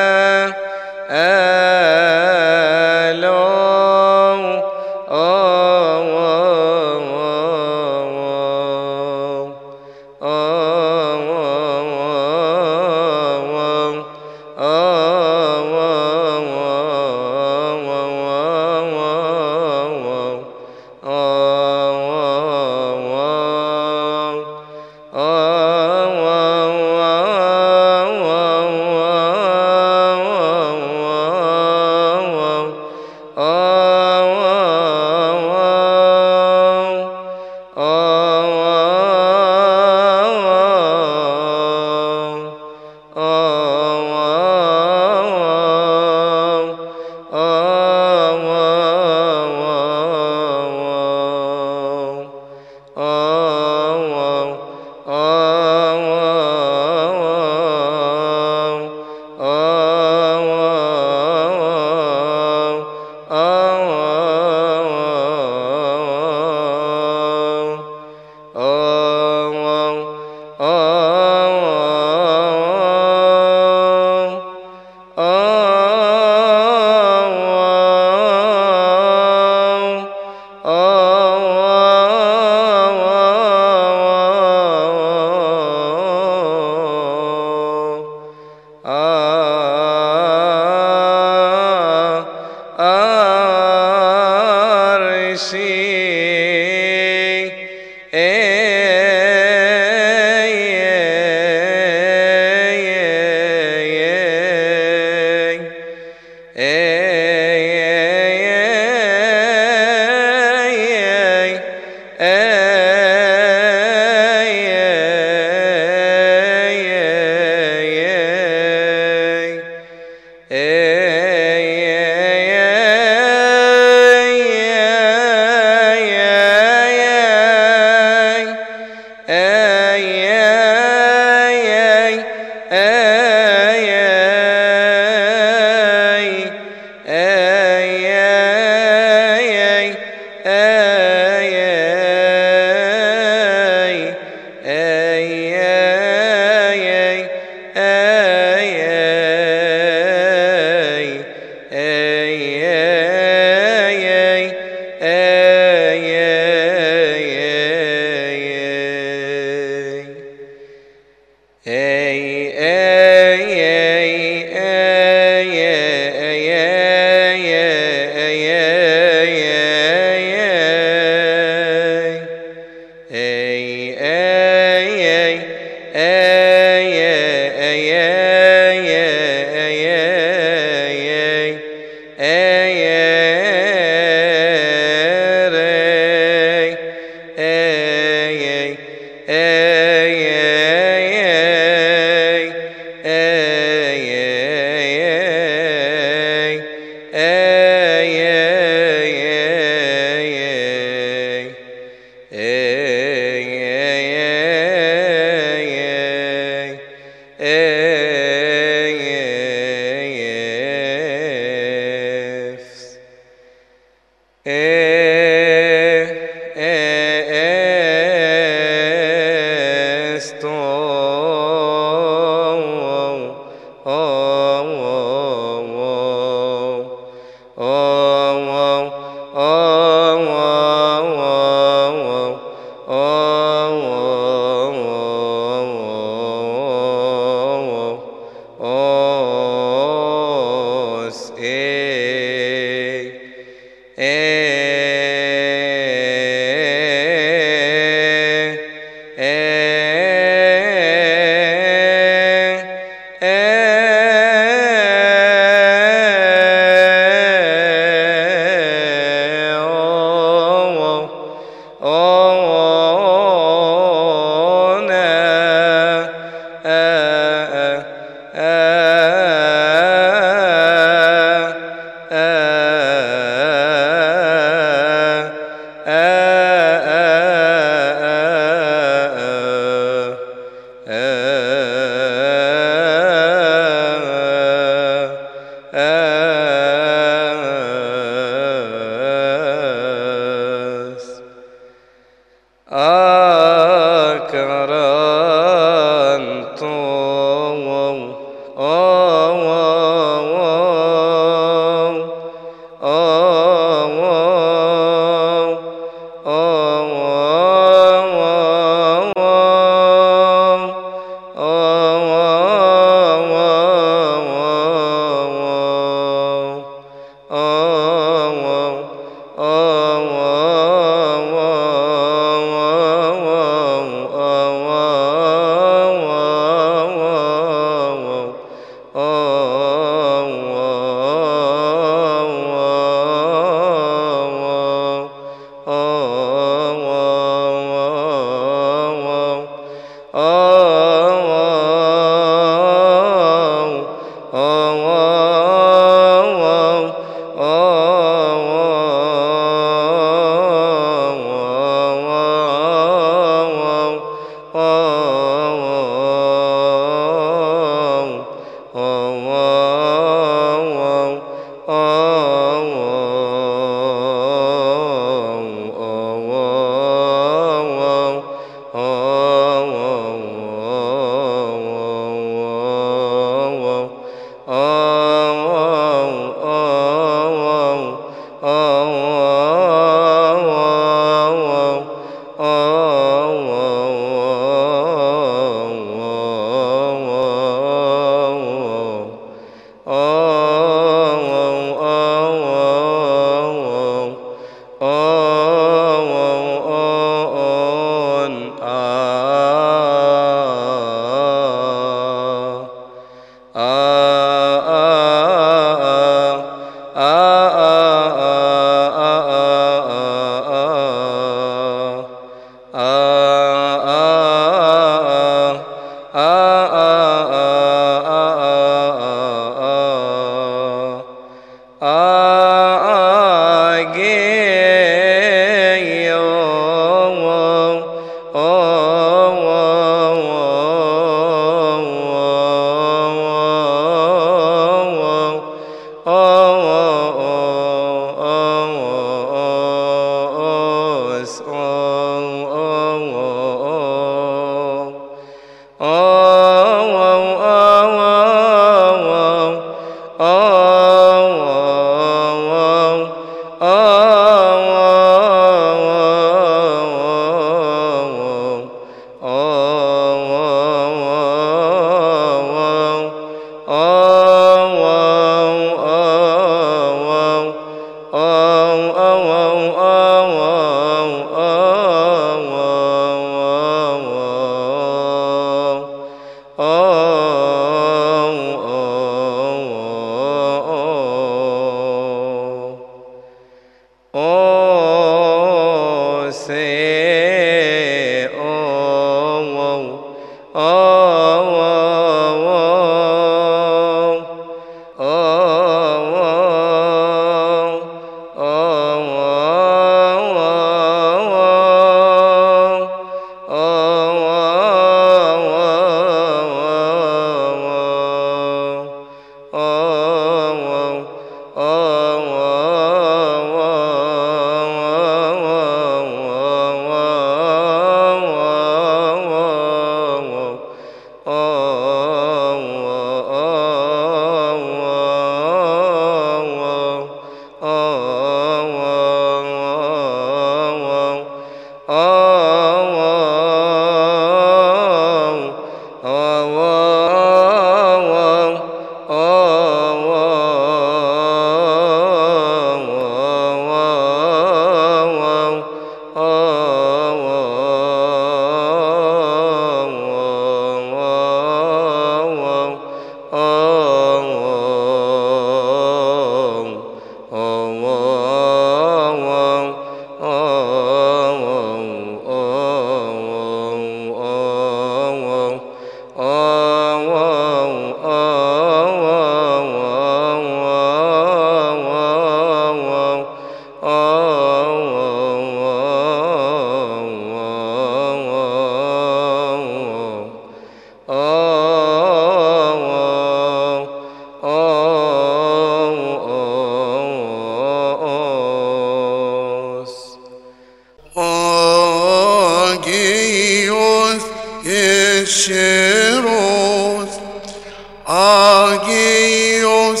[598.14, 600.00] agios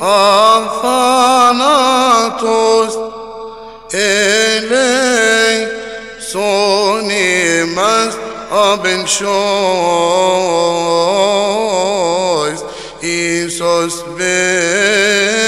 [0.00, 0.92] afanatos
[3.92, 5.58] elei
[6.18, 8.12] sonimas
[8.50, 9.30] aben shois
[13.00, 15.42] isos ben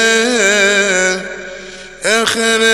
[2.16, 2.73] echere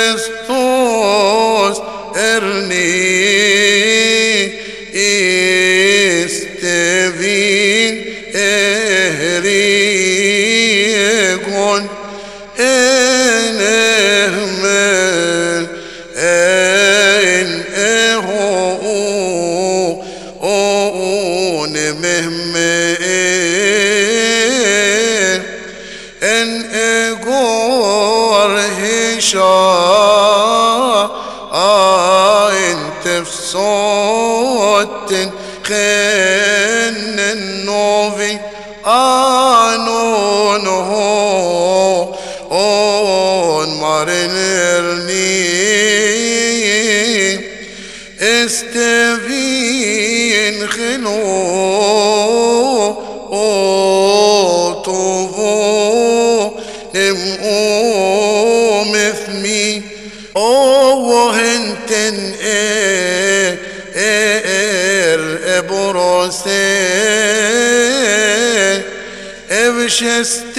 [70.01, 70.50] precious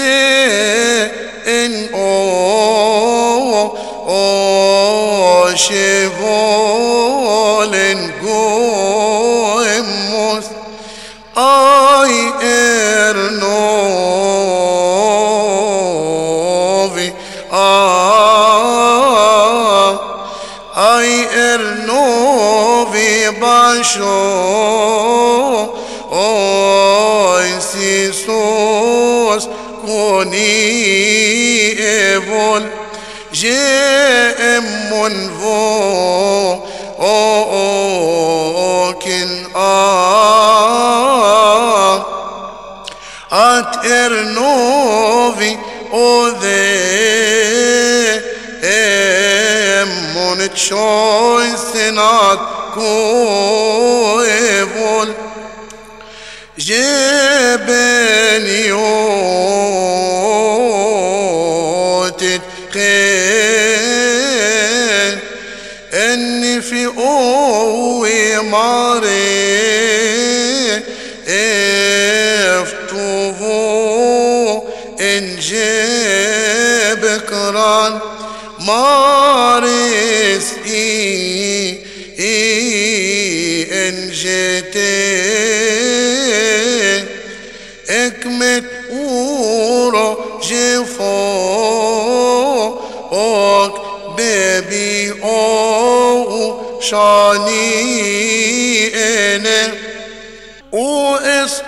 [100.74, 101.18] أو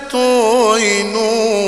[0.09, 1.62] شاني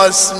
[0.00, 0.39] في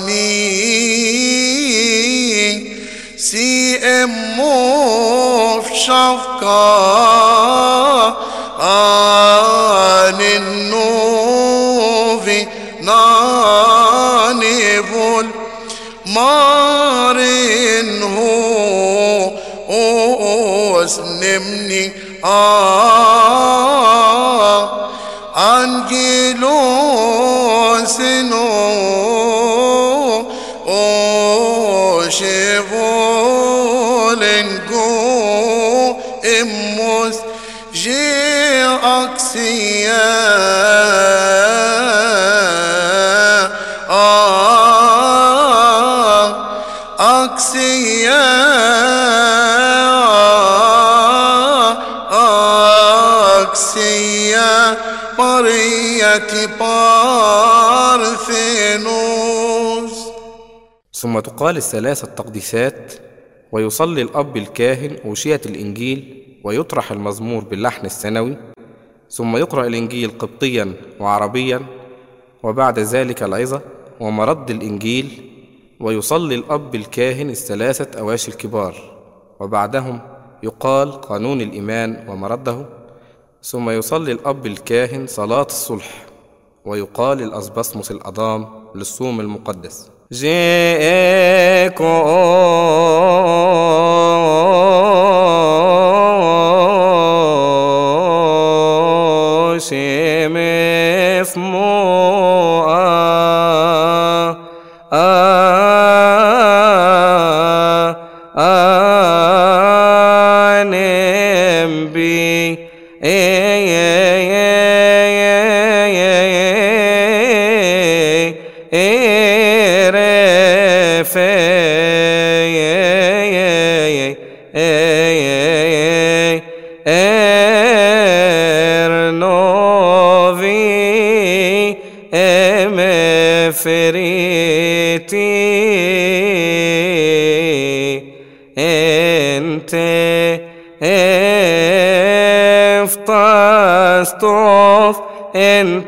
[61.41, 62.93] ثم تقال الثلاث التقديسات
[63.51, 68.37] ويصلي الأب الكاهن أوشية الإنجيل ويطرح المزمور باللحن الثانوي
[69.09, 71.61] ثم يقرأ الإنجيل قبطيا وعربيا
[72.43, 73.61] وبعد ذلك العظة
[73.99, 75.31] ومرد الإنجيل
[75.79, 78.75] ويصلي الأب الكاهن الثلاثة أواشي الكبار
[79.39, 79.99] وبعدهم
[80.43, 82.65] يقال قانون الإيمان ومرده
[83.43, 86.05] ثم يصلي الأب الكاهن صلاة الصلح
[86.65, 90.00] ويقال الأسبسمس الأضام للصوم المقدس.
[90.12, 91.84] جيكو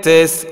[0.03, 0.45] tes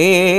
[0.00, 0.37] eh,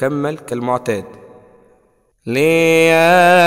[0.00, 1.04] يكمل كالمعتاد.
[2.26, 3.39] ليا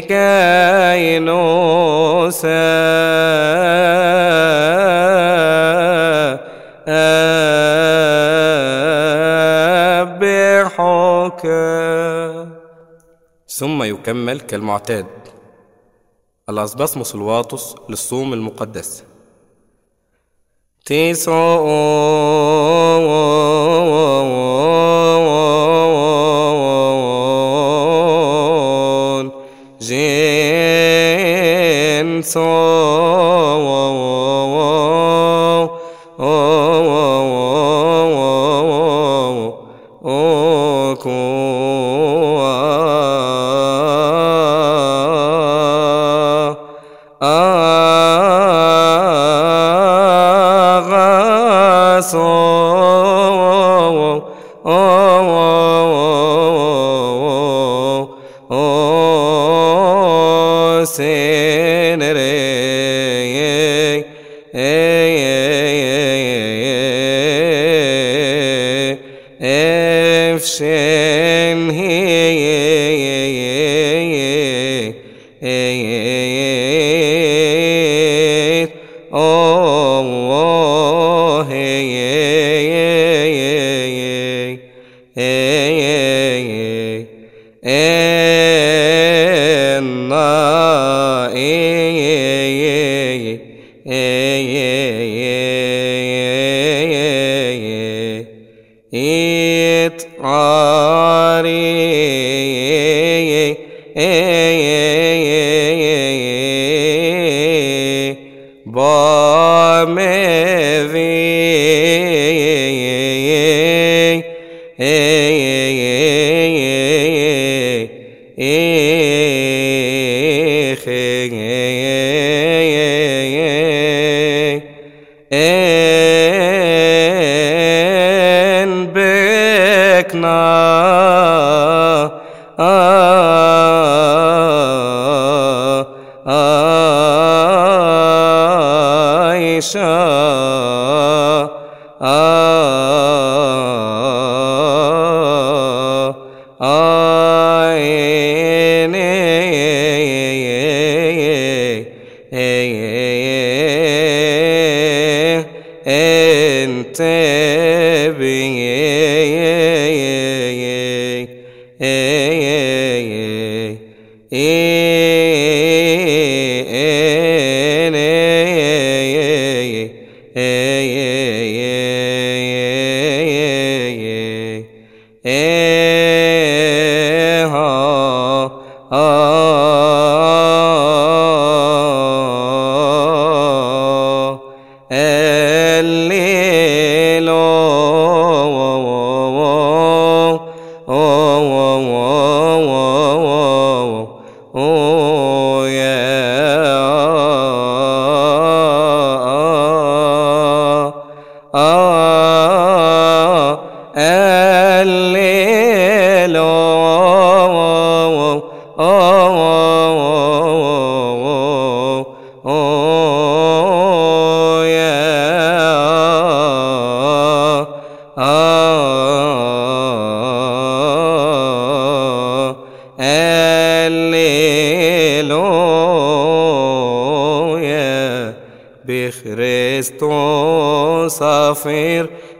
[0.00, 1.28] كائن
[10.06, 11.42] سابحك
[13.48, 15.06] ثم يكمل كالمعتاد.
[16.48, 19.04] الأسباسموس مسلواتوس للصوم المقدس.
[20.84, 21.36] تسعون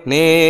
[0.07, 0.46] nih.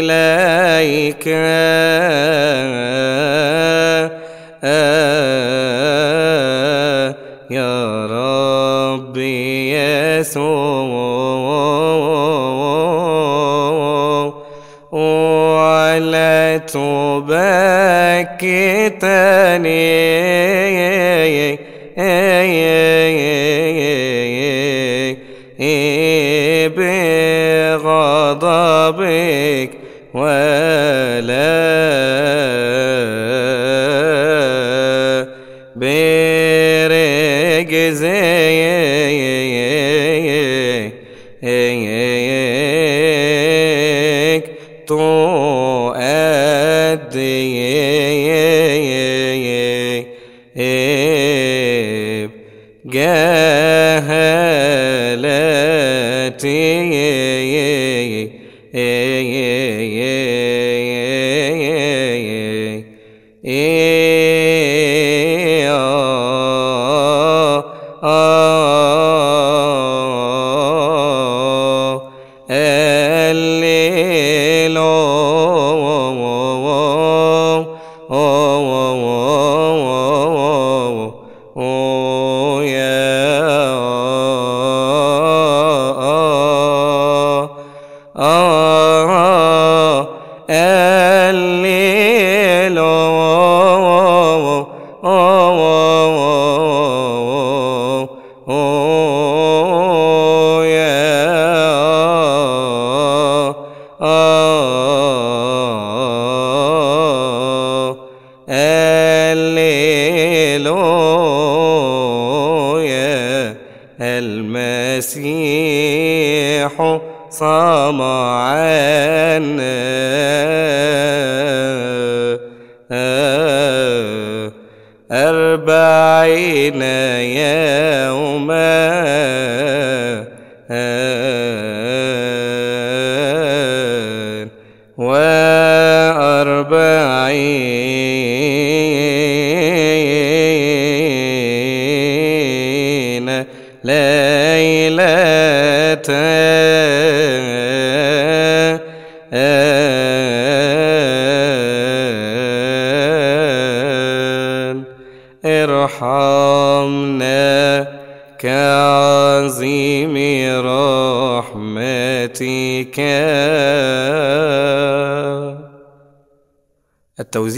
[0.00, 1.28] إليك.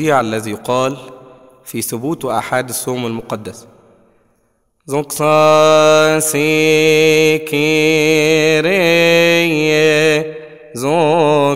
[0.00, 0.96] التوزيع الذي يقال
[1.64, 3.66] في ثبوت أحاد الصوم المقدس.
[4.86, 6.38] زقصاسي
[7.38, 8.70] كيري
[10.74, 11.50] زقصاسي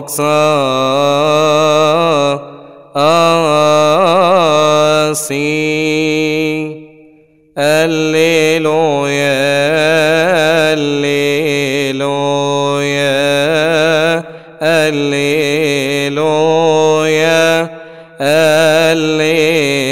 [18.25, 19.85] الليلويا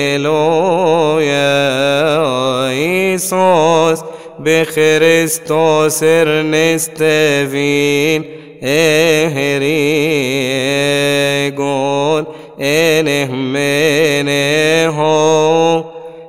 [2.69, 3.99] إيسوس
[4.39, 7.03] بخريستوس ارنستفين
[8.64, 9.84] اهريغون
[12.61, 13.93] انهمنهو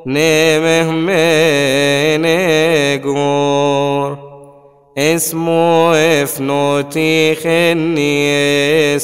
[0.07, 1.15] نمهمنغور
[4.99, 8.99] اسمه افنوتي خني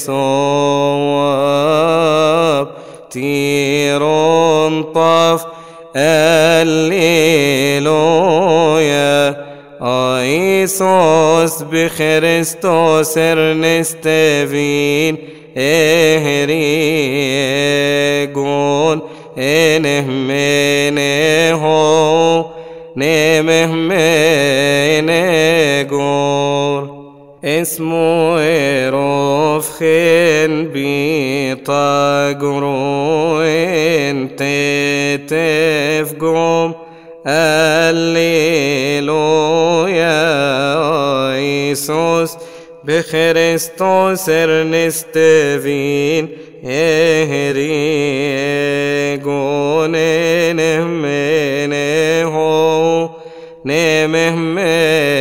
[3.10, 5.46] تيرون طف
[7.70, 9.36] الليلويا
[9.82, 15.16] آيسوس بخريستوس ارنستفين
[17.70, 19.00] اهريغون
[19.38, 20.90] انهمنهو
[25.80, 27.00] نمهمنغور
[27.44, 30.68] اسمه ايروف خن
[31.60, 34.40] بيطاقرو انت
[35.28, 36.72] تفقم
[37.26, 38.20] الليلويا
[41.34, 42.36] ايسوس
[42.84, 46.28] بخريستوس ارنستفين
[46.64, 47.60] اهريغون
[50.56, 52.40] نهمنهو
[53.64, 55.19] نمهمنغور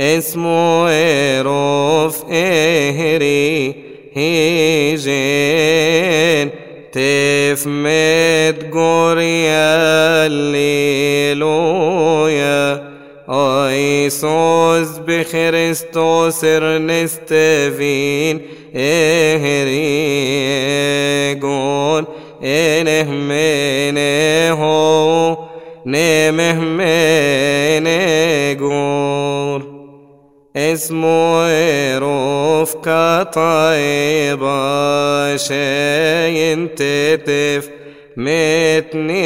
[0.00, 3.74] اسمه ايروف اهري
[4.14, 5.04] هيجين
[6.92, 10.26] تفمت قريا
[11.36, 11.74] الليلويا
[13.30, 18.40] ايسوس بخريستوس ارنستفين
[18.76, 19.54] اهريغون
[22.44, 24.14] انهمنهو
[28.44, 29.73] نمهمنغور
[30.56, 34.46] اسمه ايروف كطيبة
[35.36, 37.68] شاين تتف
[38.16, 39.16] متنشتي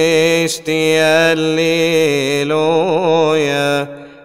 [2.33, 2.89] الليلويا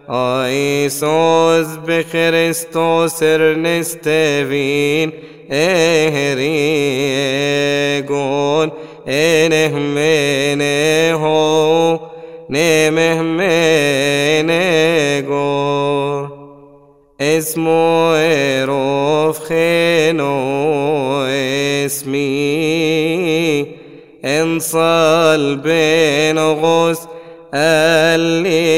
[0.09, 5.11] ايسوس بخريستوس ارنستفين
[5.51, 6.43] اهريغون
[9.07, 11.23] إنه منه
[12.49, 14.53] نمه منه
[17.23, 21.23] اسمه إروف خينو
[21.85, 23.65] اسمي
[24.25, 27.07] انصال بين غس
[27.53, 28.73] الليلويا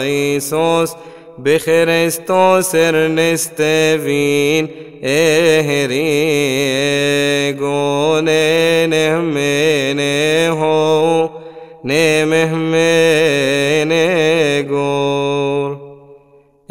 [0.00, 0.92] إيسوس
[1.38, 4.68] بخريستوس ارنستفين
[5.04, 6.14] اهريغون
[8.88, 10.62] نهمنه
[11.84, 13.21] نمه منغور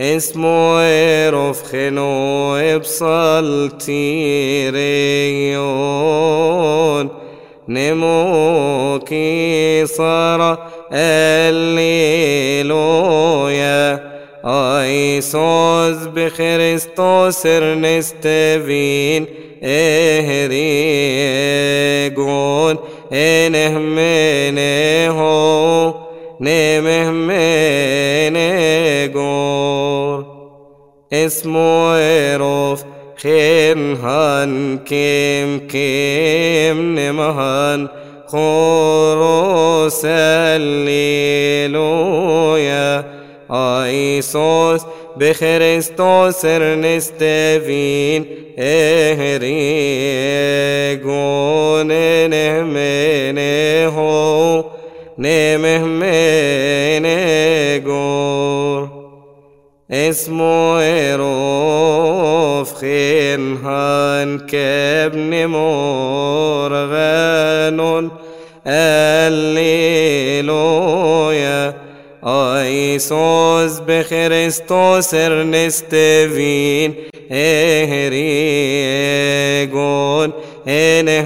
[0.02, 4.72] اسمه ايروف خنو ابصال تيريون
[7.68, 10.58] نمو كي صار
[11.52, 14.12] الليلويا
[14.46, 19.26] ايسوس بخريستوس ارنستفين
[21.42, 22.78] اهريغون
[23.14, 23.80] انه
[31.14, 32.84] اسمه ايروف
[33.18, 37.88] خنهان كيم كيم نمهان
[38.28, 40.02] خروس
[41.66, 42.02] الليلويا
[43.52, 44.82] ايسوس
[45.18, 48.26] بخريستوس ارنستفين
[48.60, 49.48] اهريغون
[52.30, 53.98] نهمنه
[55.18, 55.86] نمه
[59.94, 60.80] منغور اسمه
[61.14, 67.00] إروف خنهان كابن مورغان
[70.48, 71.74] الليلويا
[72.26, 76.94] ايسوس بخريستوس ارنستفين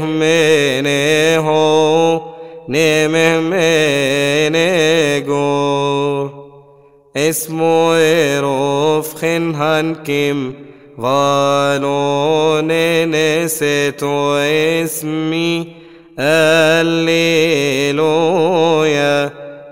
[0.01, 1.47] منه
[2.69, 4.85] نمه منغور
[7.17, 7.95] اسمه
[8.37, 10.53] إروف خنهان كيم
[10.99, 12.67] غالون
[13.11, 15.67] نسيتو اسمي
[16.19, 17.45] الليلويا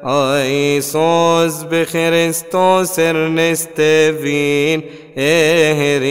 [0.06, 4.82] ايسوس بخريستوس ارنستفين
[5.18, 6.04] اهريغون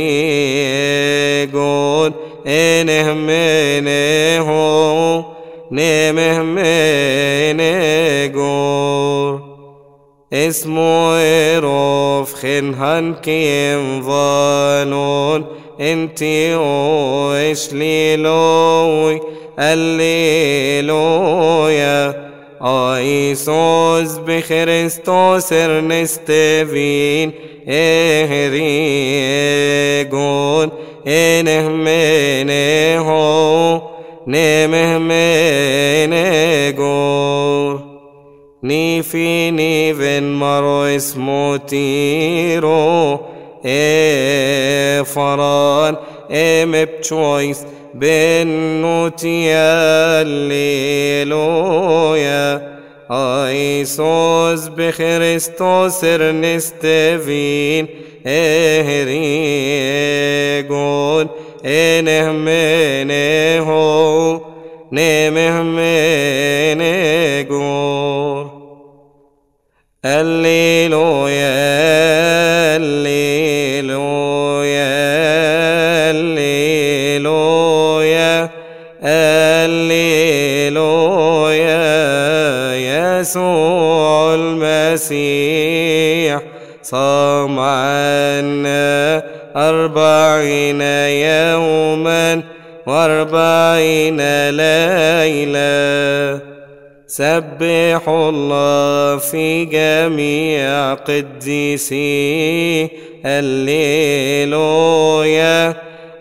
[2.46, 4.52] انه منه
[10.32, 11.16] اسمه
[11.56, 15.44] إروف خنهان كيم ظالون
[15.80, 19.20] انتي اوش ليلوي
[20.78, 22.32] الليلويا
[22.62, 27.32] ايسوس بخريستوس ارنستفين
[27.68, 29.22] اهريغون
[31.06, 33.12] انه منه
[34.26, 36.91] نمه منغور
[38.64, 43.20] نيفي نيفن مرو اسمو تيرو
[43.66, 45.96] اي فران
[46.30, 47.64] اي مبتشويس
[47.94, 49.52] بنوتيا
[51.02, 51.62] الليلويا
[53.10, 57.86] ايسوس بخريستوس ارنستفين
[58.26, 59.42] اهريغون
[61.64, 63.72] انه منه
[70.04, 71.46] الليلويا
[72.76, 74.00] الليلويا
[76.90, 78.50] الليلويا
[79.62, 80.80] الليلويا
[83.20, 86.40] يسوع المسيح
[86.82, 89.22] صام عنا
[89.56, 92.42] أربعين يوما
[92.86, 96.51] وأربعين ليلة.
[97.12, 102.88] سبحوا الله في جميع قديسيه
[103.26, 104.94] الليلويا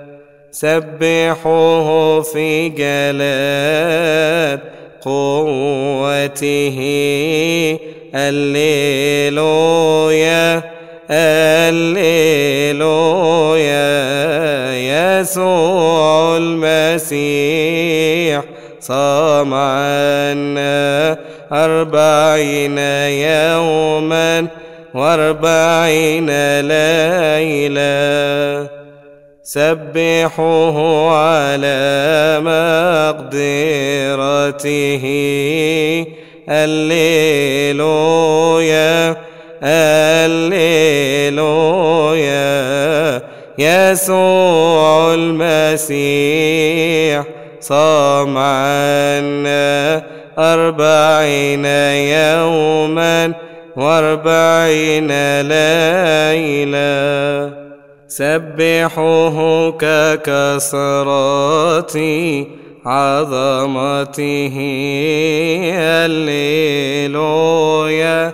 [0.53, 4.59] سبحوه في جلال
[5.01, 6.77] قوته.
[8.15, 9.83] الليلويا
[11.11, 12.81] الليلويا
[15.21, 18.43] يسوع المسيح.
[18.79, 21.17] صام عنا
[21.51, 24.47] أربعين يوما
[24.93, 28.82] وأربعين ليلة.
[29.43, 33.43] سبحوه على مقدرته.
[36.49, 37.83] الليلويا
[39.63, 40.83] الليلويا
[43.57, 46.43] يسوع المسيح
[47.59, 50.03] صام عنا
[50.39, 53.33] أربعين يوما
[53.75, 55.11] وأربعين
[55.41, 56.83] ليلة.
[58.17, 59.37] سبحوه
[59.81, 61.93] ككسرات
[62.85, 64.55] عظمته
[67.01, 68.33] الليلويا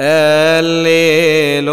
[0.00, 1.72] الليلويا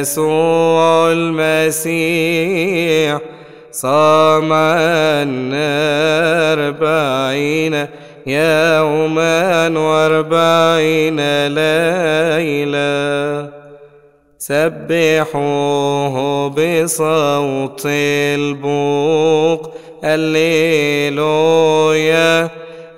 [0.00, 3.18] يسوع المسيح
[3.72, 4.52] صام
[6.54, 7.86] أربعين
[8.26, 13.59] يوما وأربعين ليلة.
[14.40, 16.16] سبحوه
[16.48, 21.60] بصوت البوق الليلويا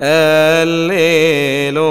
[0.02, 1.82] الليلويا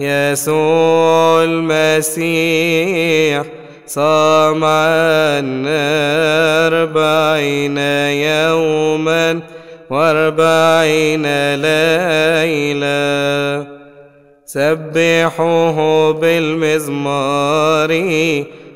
[0.00, 3.44] يسوع المسيح
[3.86, 5.84] صام عنا
[6.66, 9.40] أربعين يوما
[9.90, 13.73] وأربعين ليلة.
[14.46, 17.90] سبحوه بالمزمار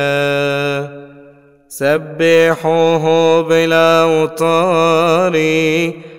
[1.76, 3.04] سبحوه
[3.42, 5.32] بالأوطار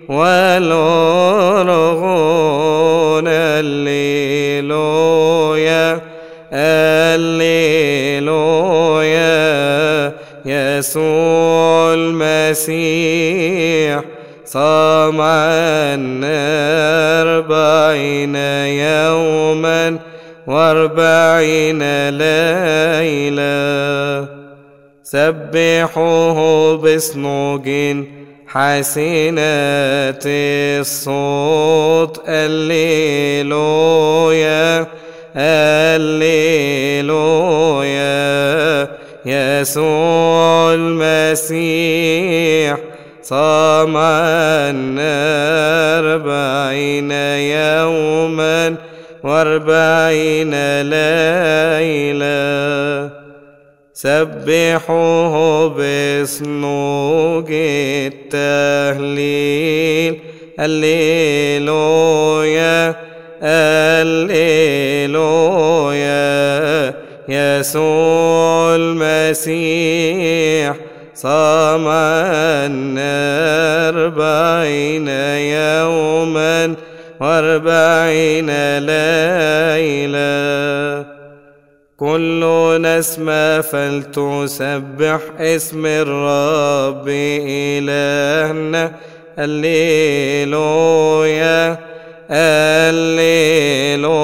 [0.09, 0.77] والأرغون
[4.67, 6.01] الليلويا
[6.53, 7.37] الليلويا
[10.45, 14.01] يسوع المسيح
[14.45, 16.37] صام عنا
[17.21, 19.99] أربعين يوما
[20.47, 24.36] وأربعين ليلة
[25.11, 27.69] سبحوه بصنوج
[28.47, 30.23] حسنات
[30.79, 33.87] الصوت الليلويا
[35.95, 37.27] الليلويا
[39.25, 42.77] يسوع المسيح
[43.23, 43.97] صام
[46.03, 47.11] أربعين
[47.51, 48.75] يوما
[49.23, 53.16] وأربعين ليلة.
[53.97, 57.49] سبحوه بصنوج
[58.93, 60.13] التهليل.
[60.59, 62.95] الليلويا
[63.43, 65.17] الليلويا
[67.29, 70.75] يسوع المسيح
[71.15, 73.17] صام عنا
[73.89, 76.75] أربعين يوما
[77.19, 81.16] وأربعين ليلة.
[81.97, 82.41] كل
[82.81, 87.07] نسمة فلتسبح اسم الرب
[87.47, 88.91] إلهنا.
[89.39, 90.57] الليلويا
[92.89, 94.17] الليلويا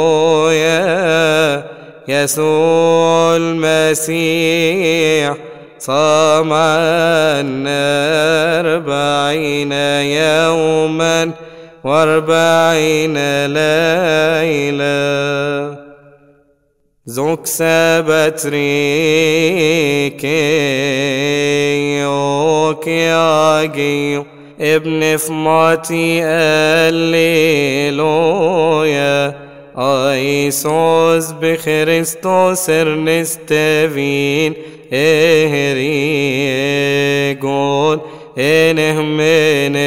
[2.07, 5.35] يسوع المسيح
[5.79, 7.83] صام عنا
[8.59, 11.31] أربعين يوما
[11.83, 15.82] وأربعين ليلة.
[17.05, 18.63] زوك سبتريكي
[22.93, 24.23] يوكياجي
[24.61, 26.23] ابن فماتي
[27.93, 29.35] الليلويا
[29.77, 34.53] آيسوس بخريستوس ارنستفين
[34.93, 35.83] اهريجون
[38.37, 39.83] إنهمنهو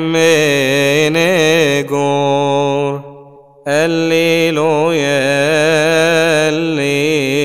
[3.67, 5.21] الليلويا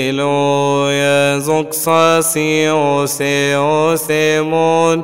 [0.06, 5.02] الليلويا زوكساسيوس يوسيمون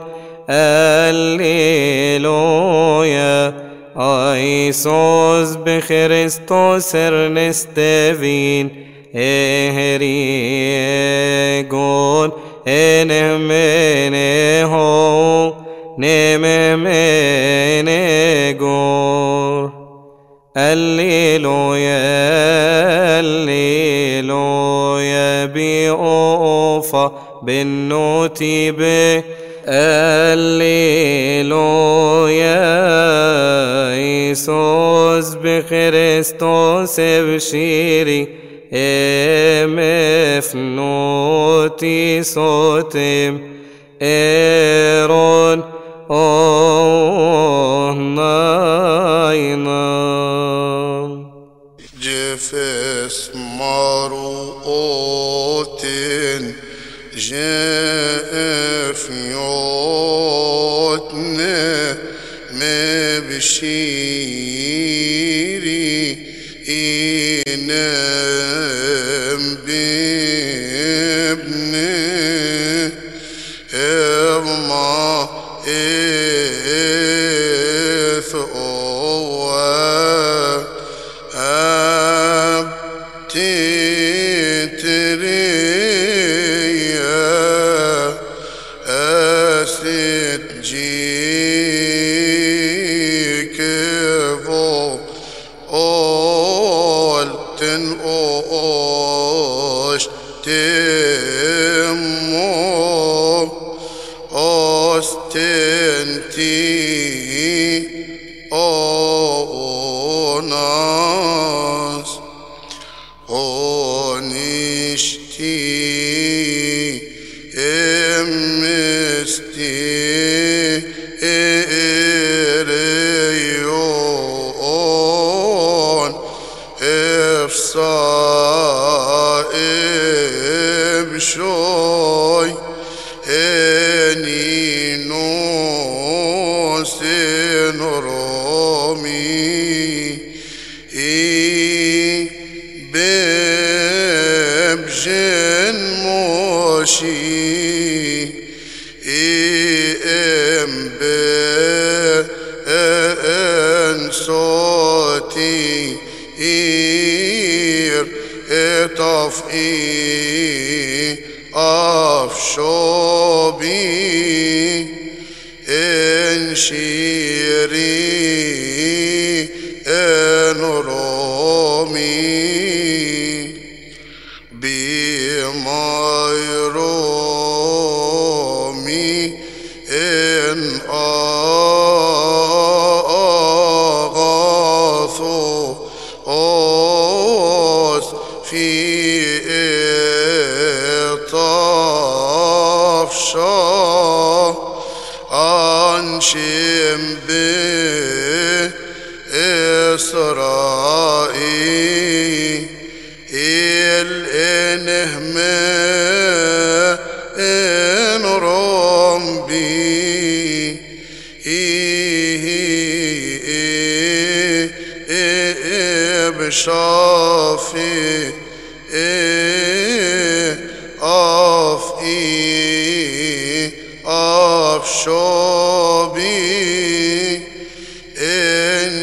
[2.10, 3.54] الليلويا
[3.96, 8.68] ايسوس بخريستوس ارنستفين
[9.16, 10.12] اهريغون
[12.68, 13.52] انهمنهو
[15.98, 16.62] نمهمنغور
[20.56, 22.00] الليلويا
[24.20, 27.12] الليلويا بأوفا
[27.42, 29.24] بالنوتي به
[31.42, 32.62] الليلويا
[33.94, 38.28] إيسوس بخريستوس بشيري
[40.92, 43.40] امفنوتي صوتم
[44.02, 45.62] إيرون
[46.10, 46.51] اوه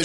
[0.00, 0.04] إن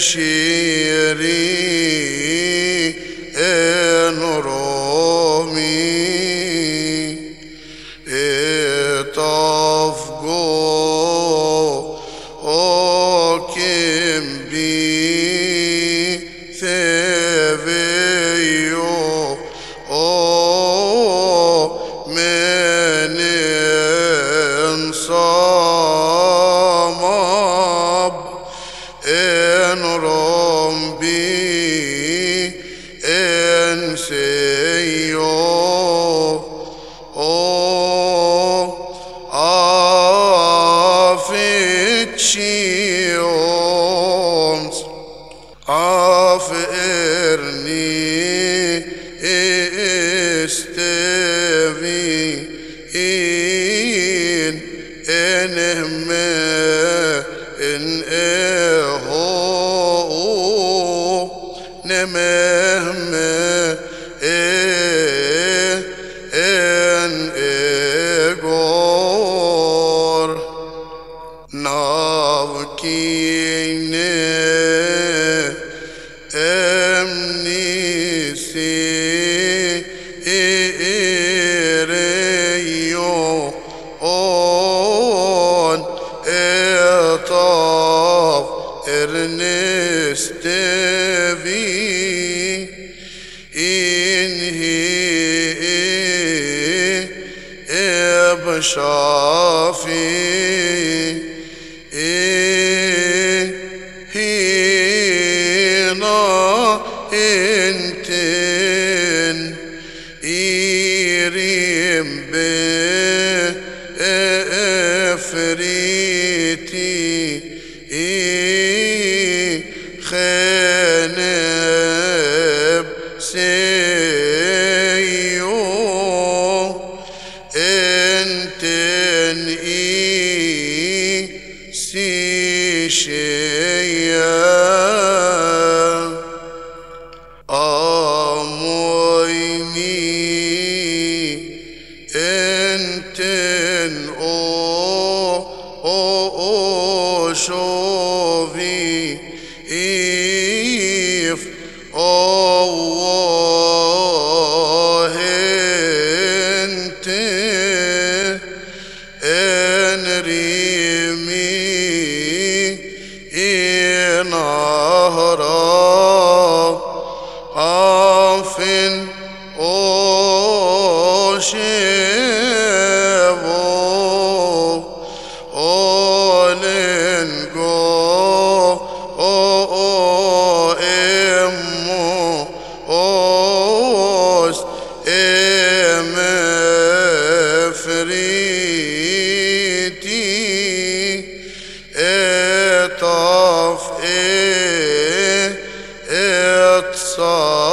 [197.15, 197.64] اتصافون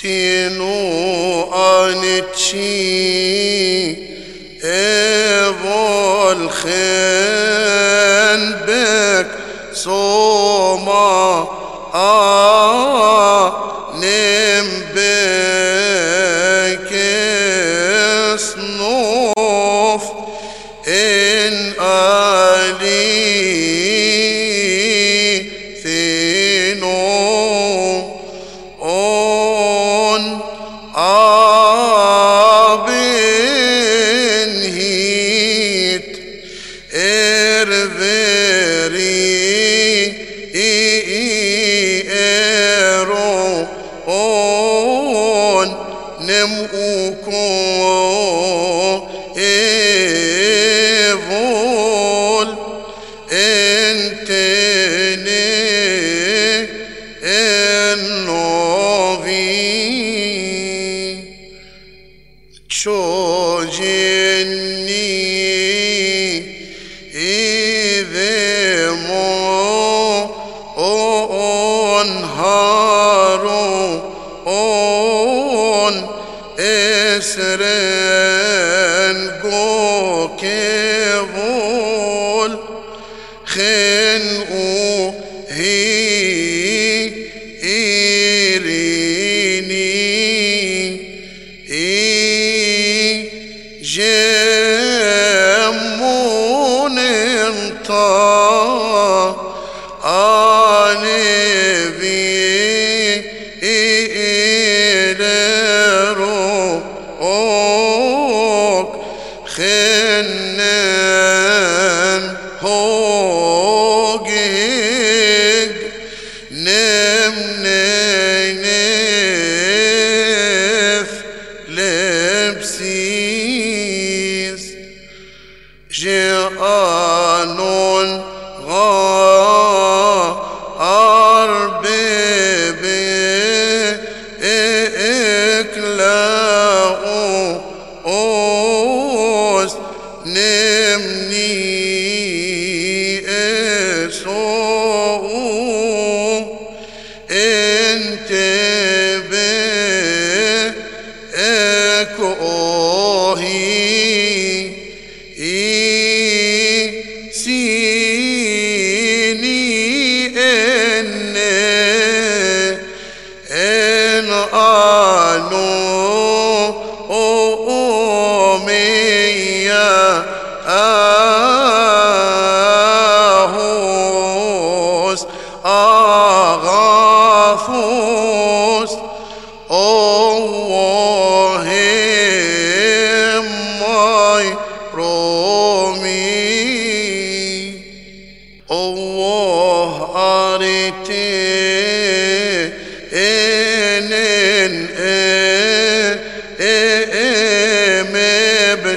[0.00, 0.64] ての
[1.52, 2.56] あねち
[4.62, 7.37] えぼるへ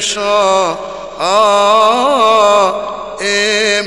[0.00, 0.76] بشا
[3.22, 3.86] إم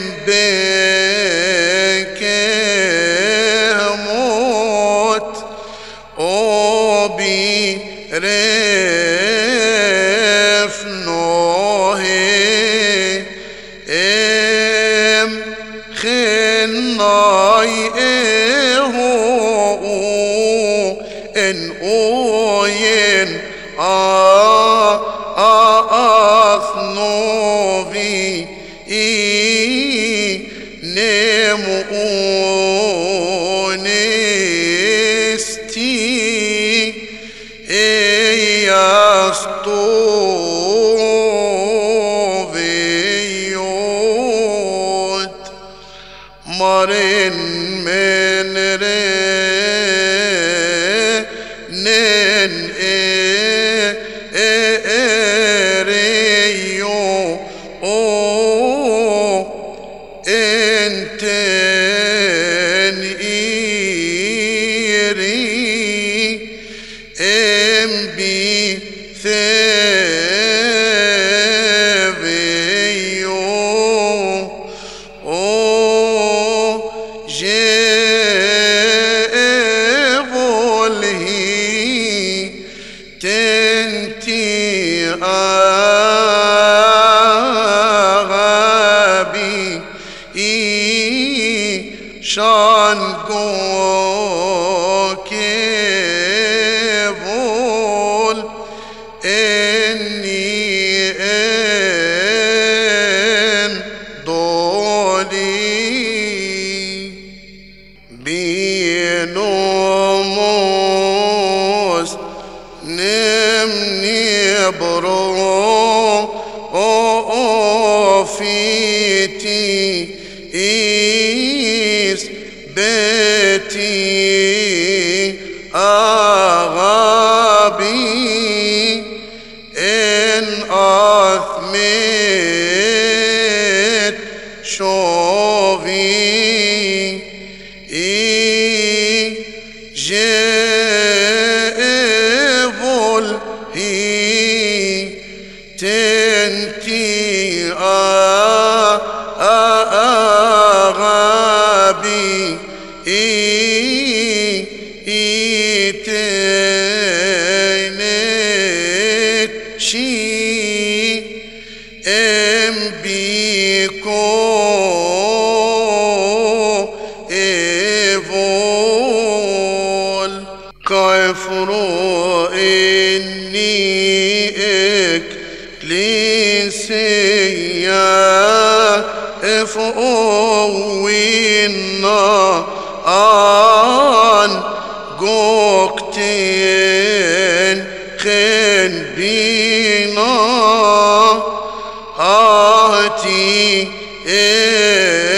[192.84, 193.88] آتي
[194.26, 195.33] ات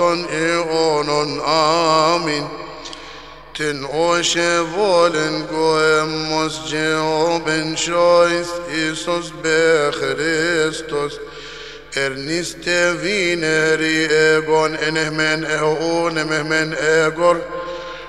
[0.00, 2.48] إيونستون إيونون آمين
[3.56, 11.18] Ten oshe volen goemos Jehoben shois Isos be Christos
[11.94, 14.04] Erniste vineri
[14.36, 17.40] egon enehmen eon ehmen egor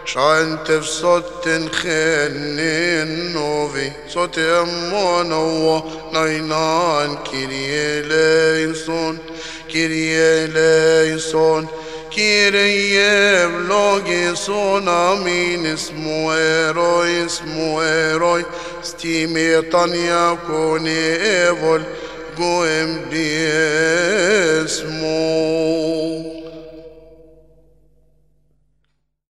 [0.07, 5.83] شان تفصت خنين نوفي صوت أمونا
[6.13, 8.01] ناينان كيري
[9.73, 9.77] ليسون
[10.07, 11.67] كيري ليسون
[12.11, 18.45] كيري بلوغي سون أمين اسمو إيروي اسمو إيروي
[18.83, 21.83] ستيمي طانيا كوني إيفول
[22.37, 24.67] قوم باسمو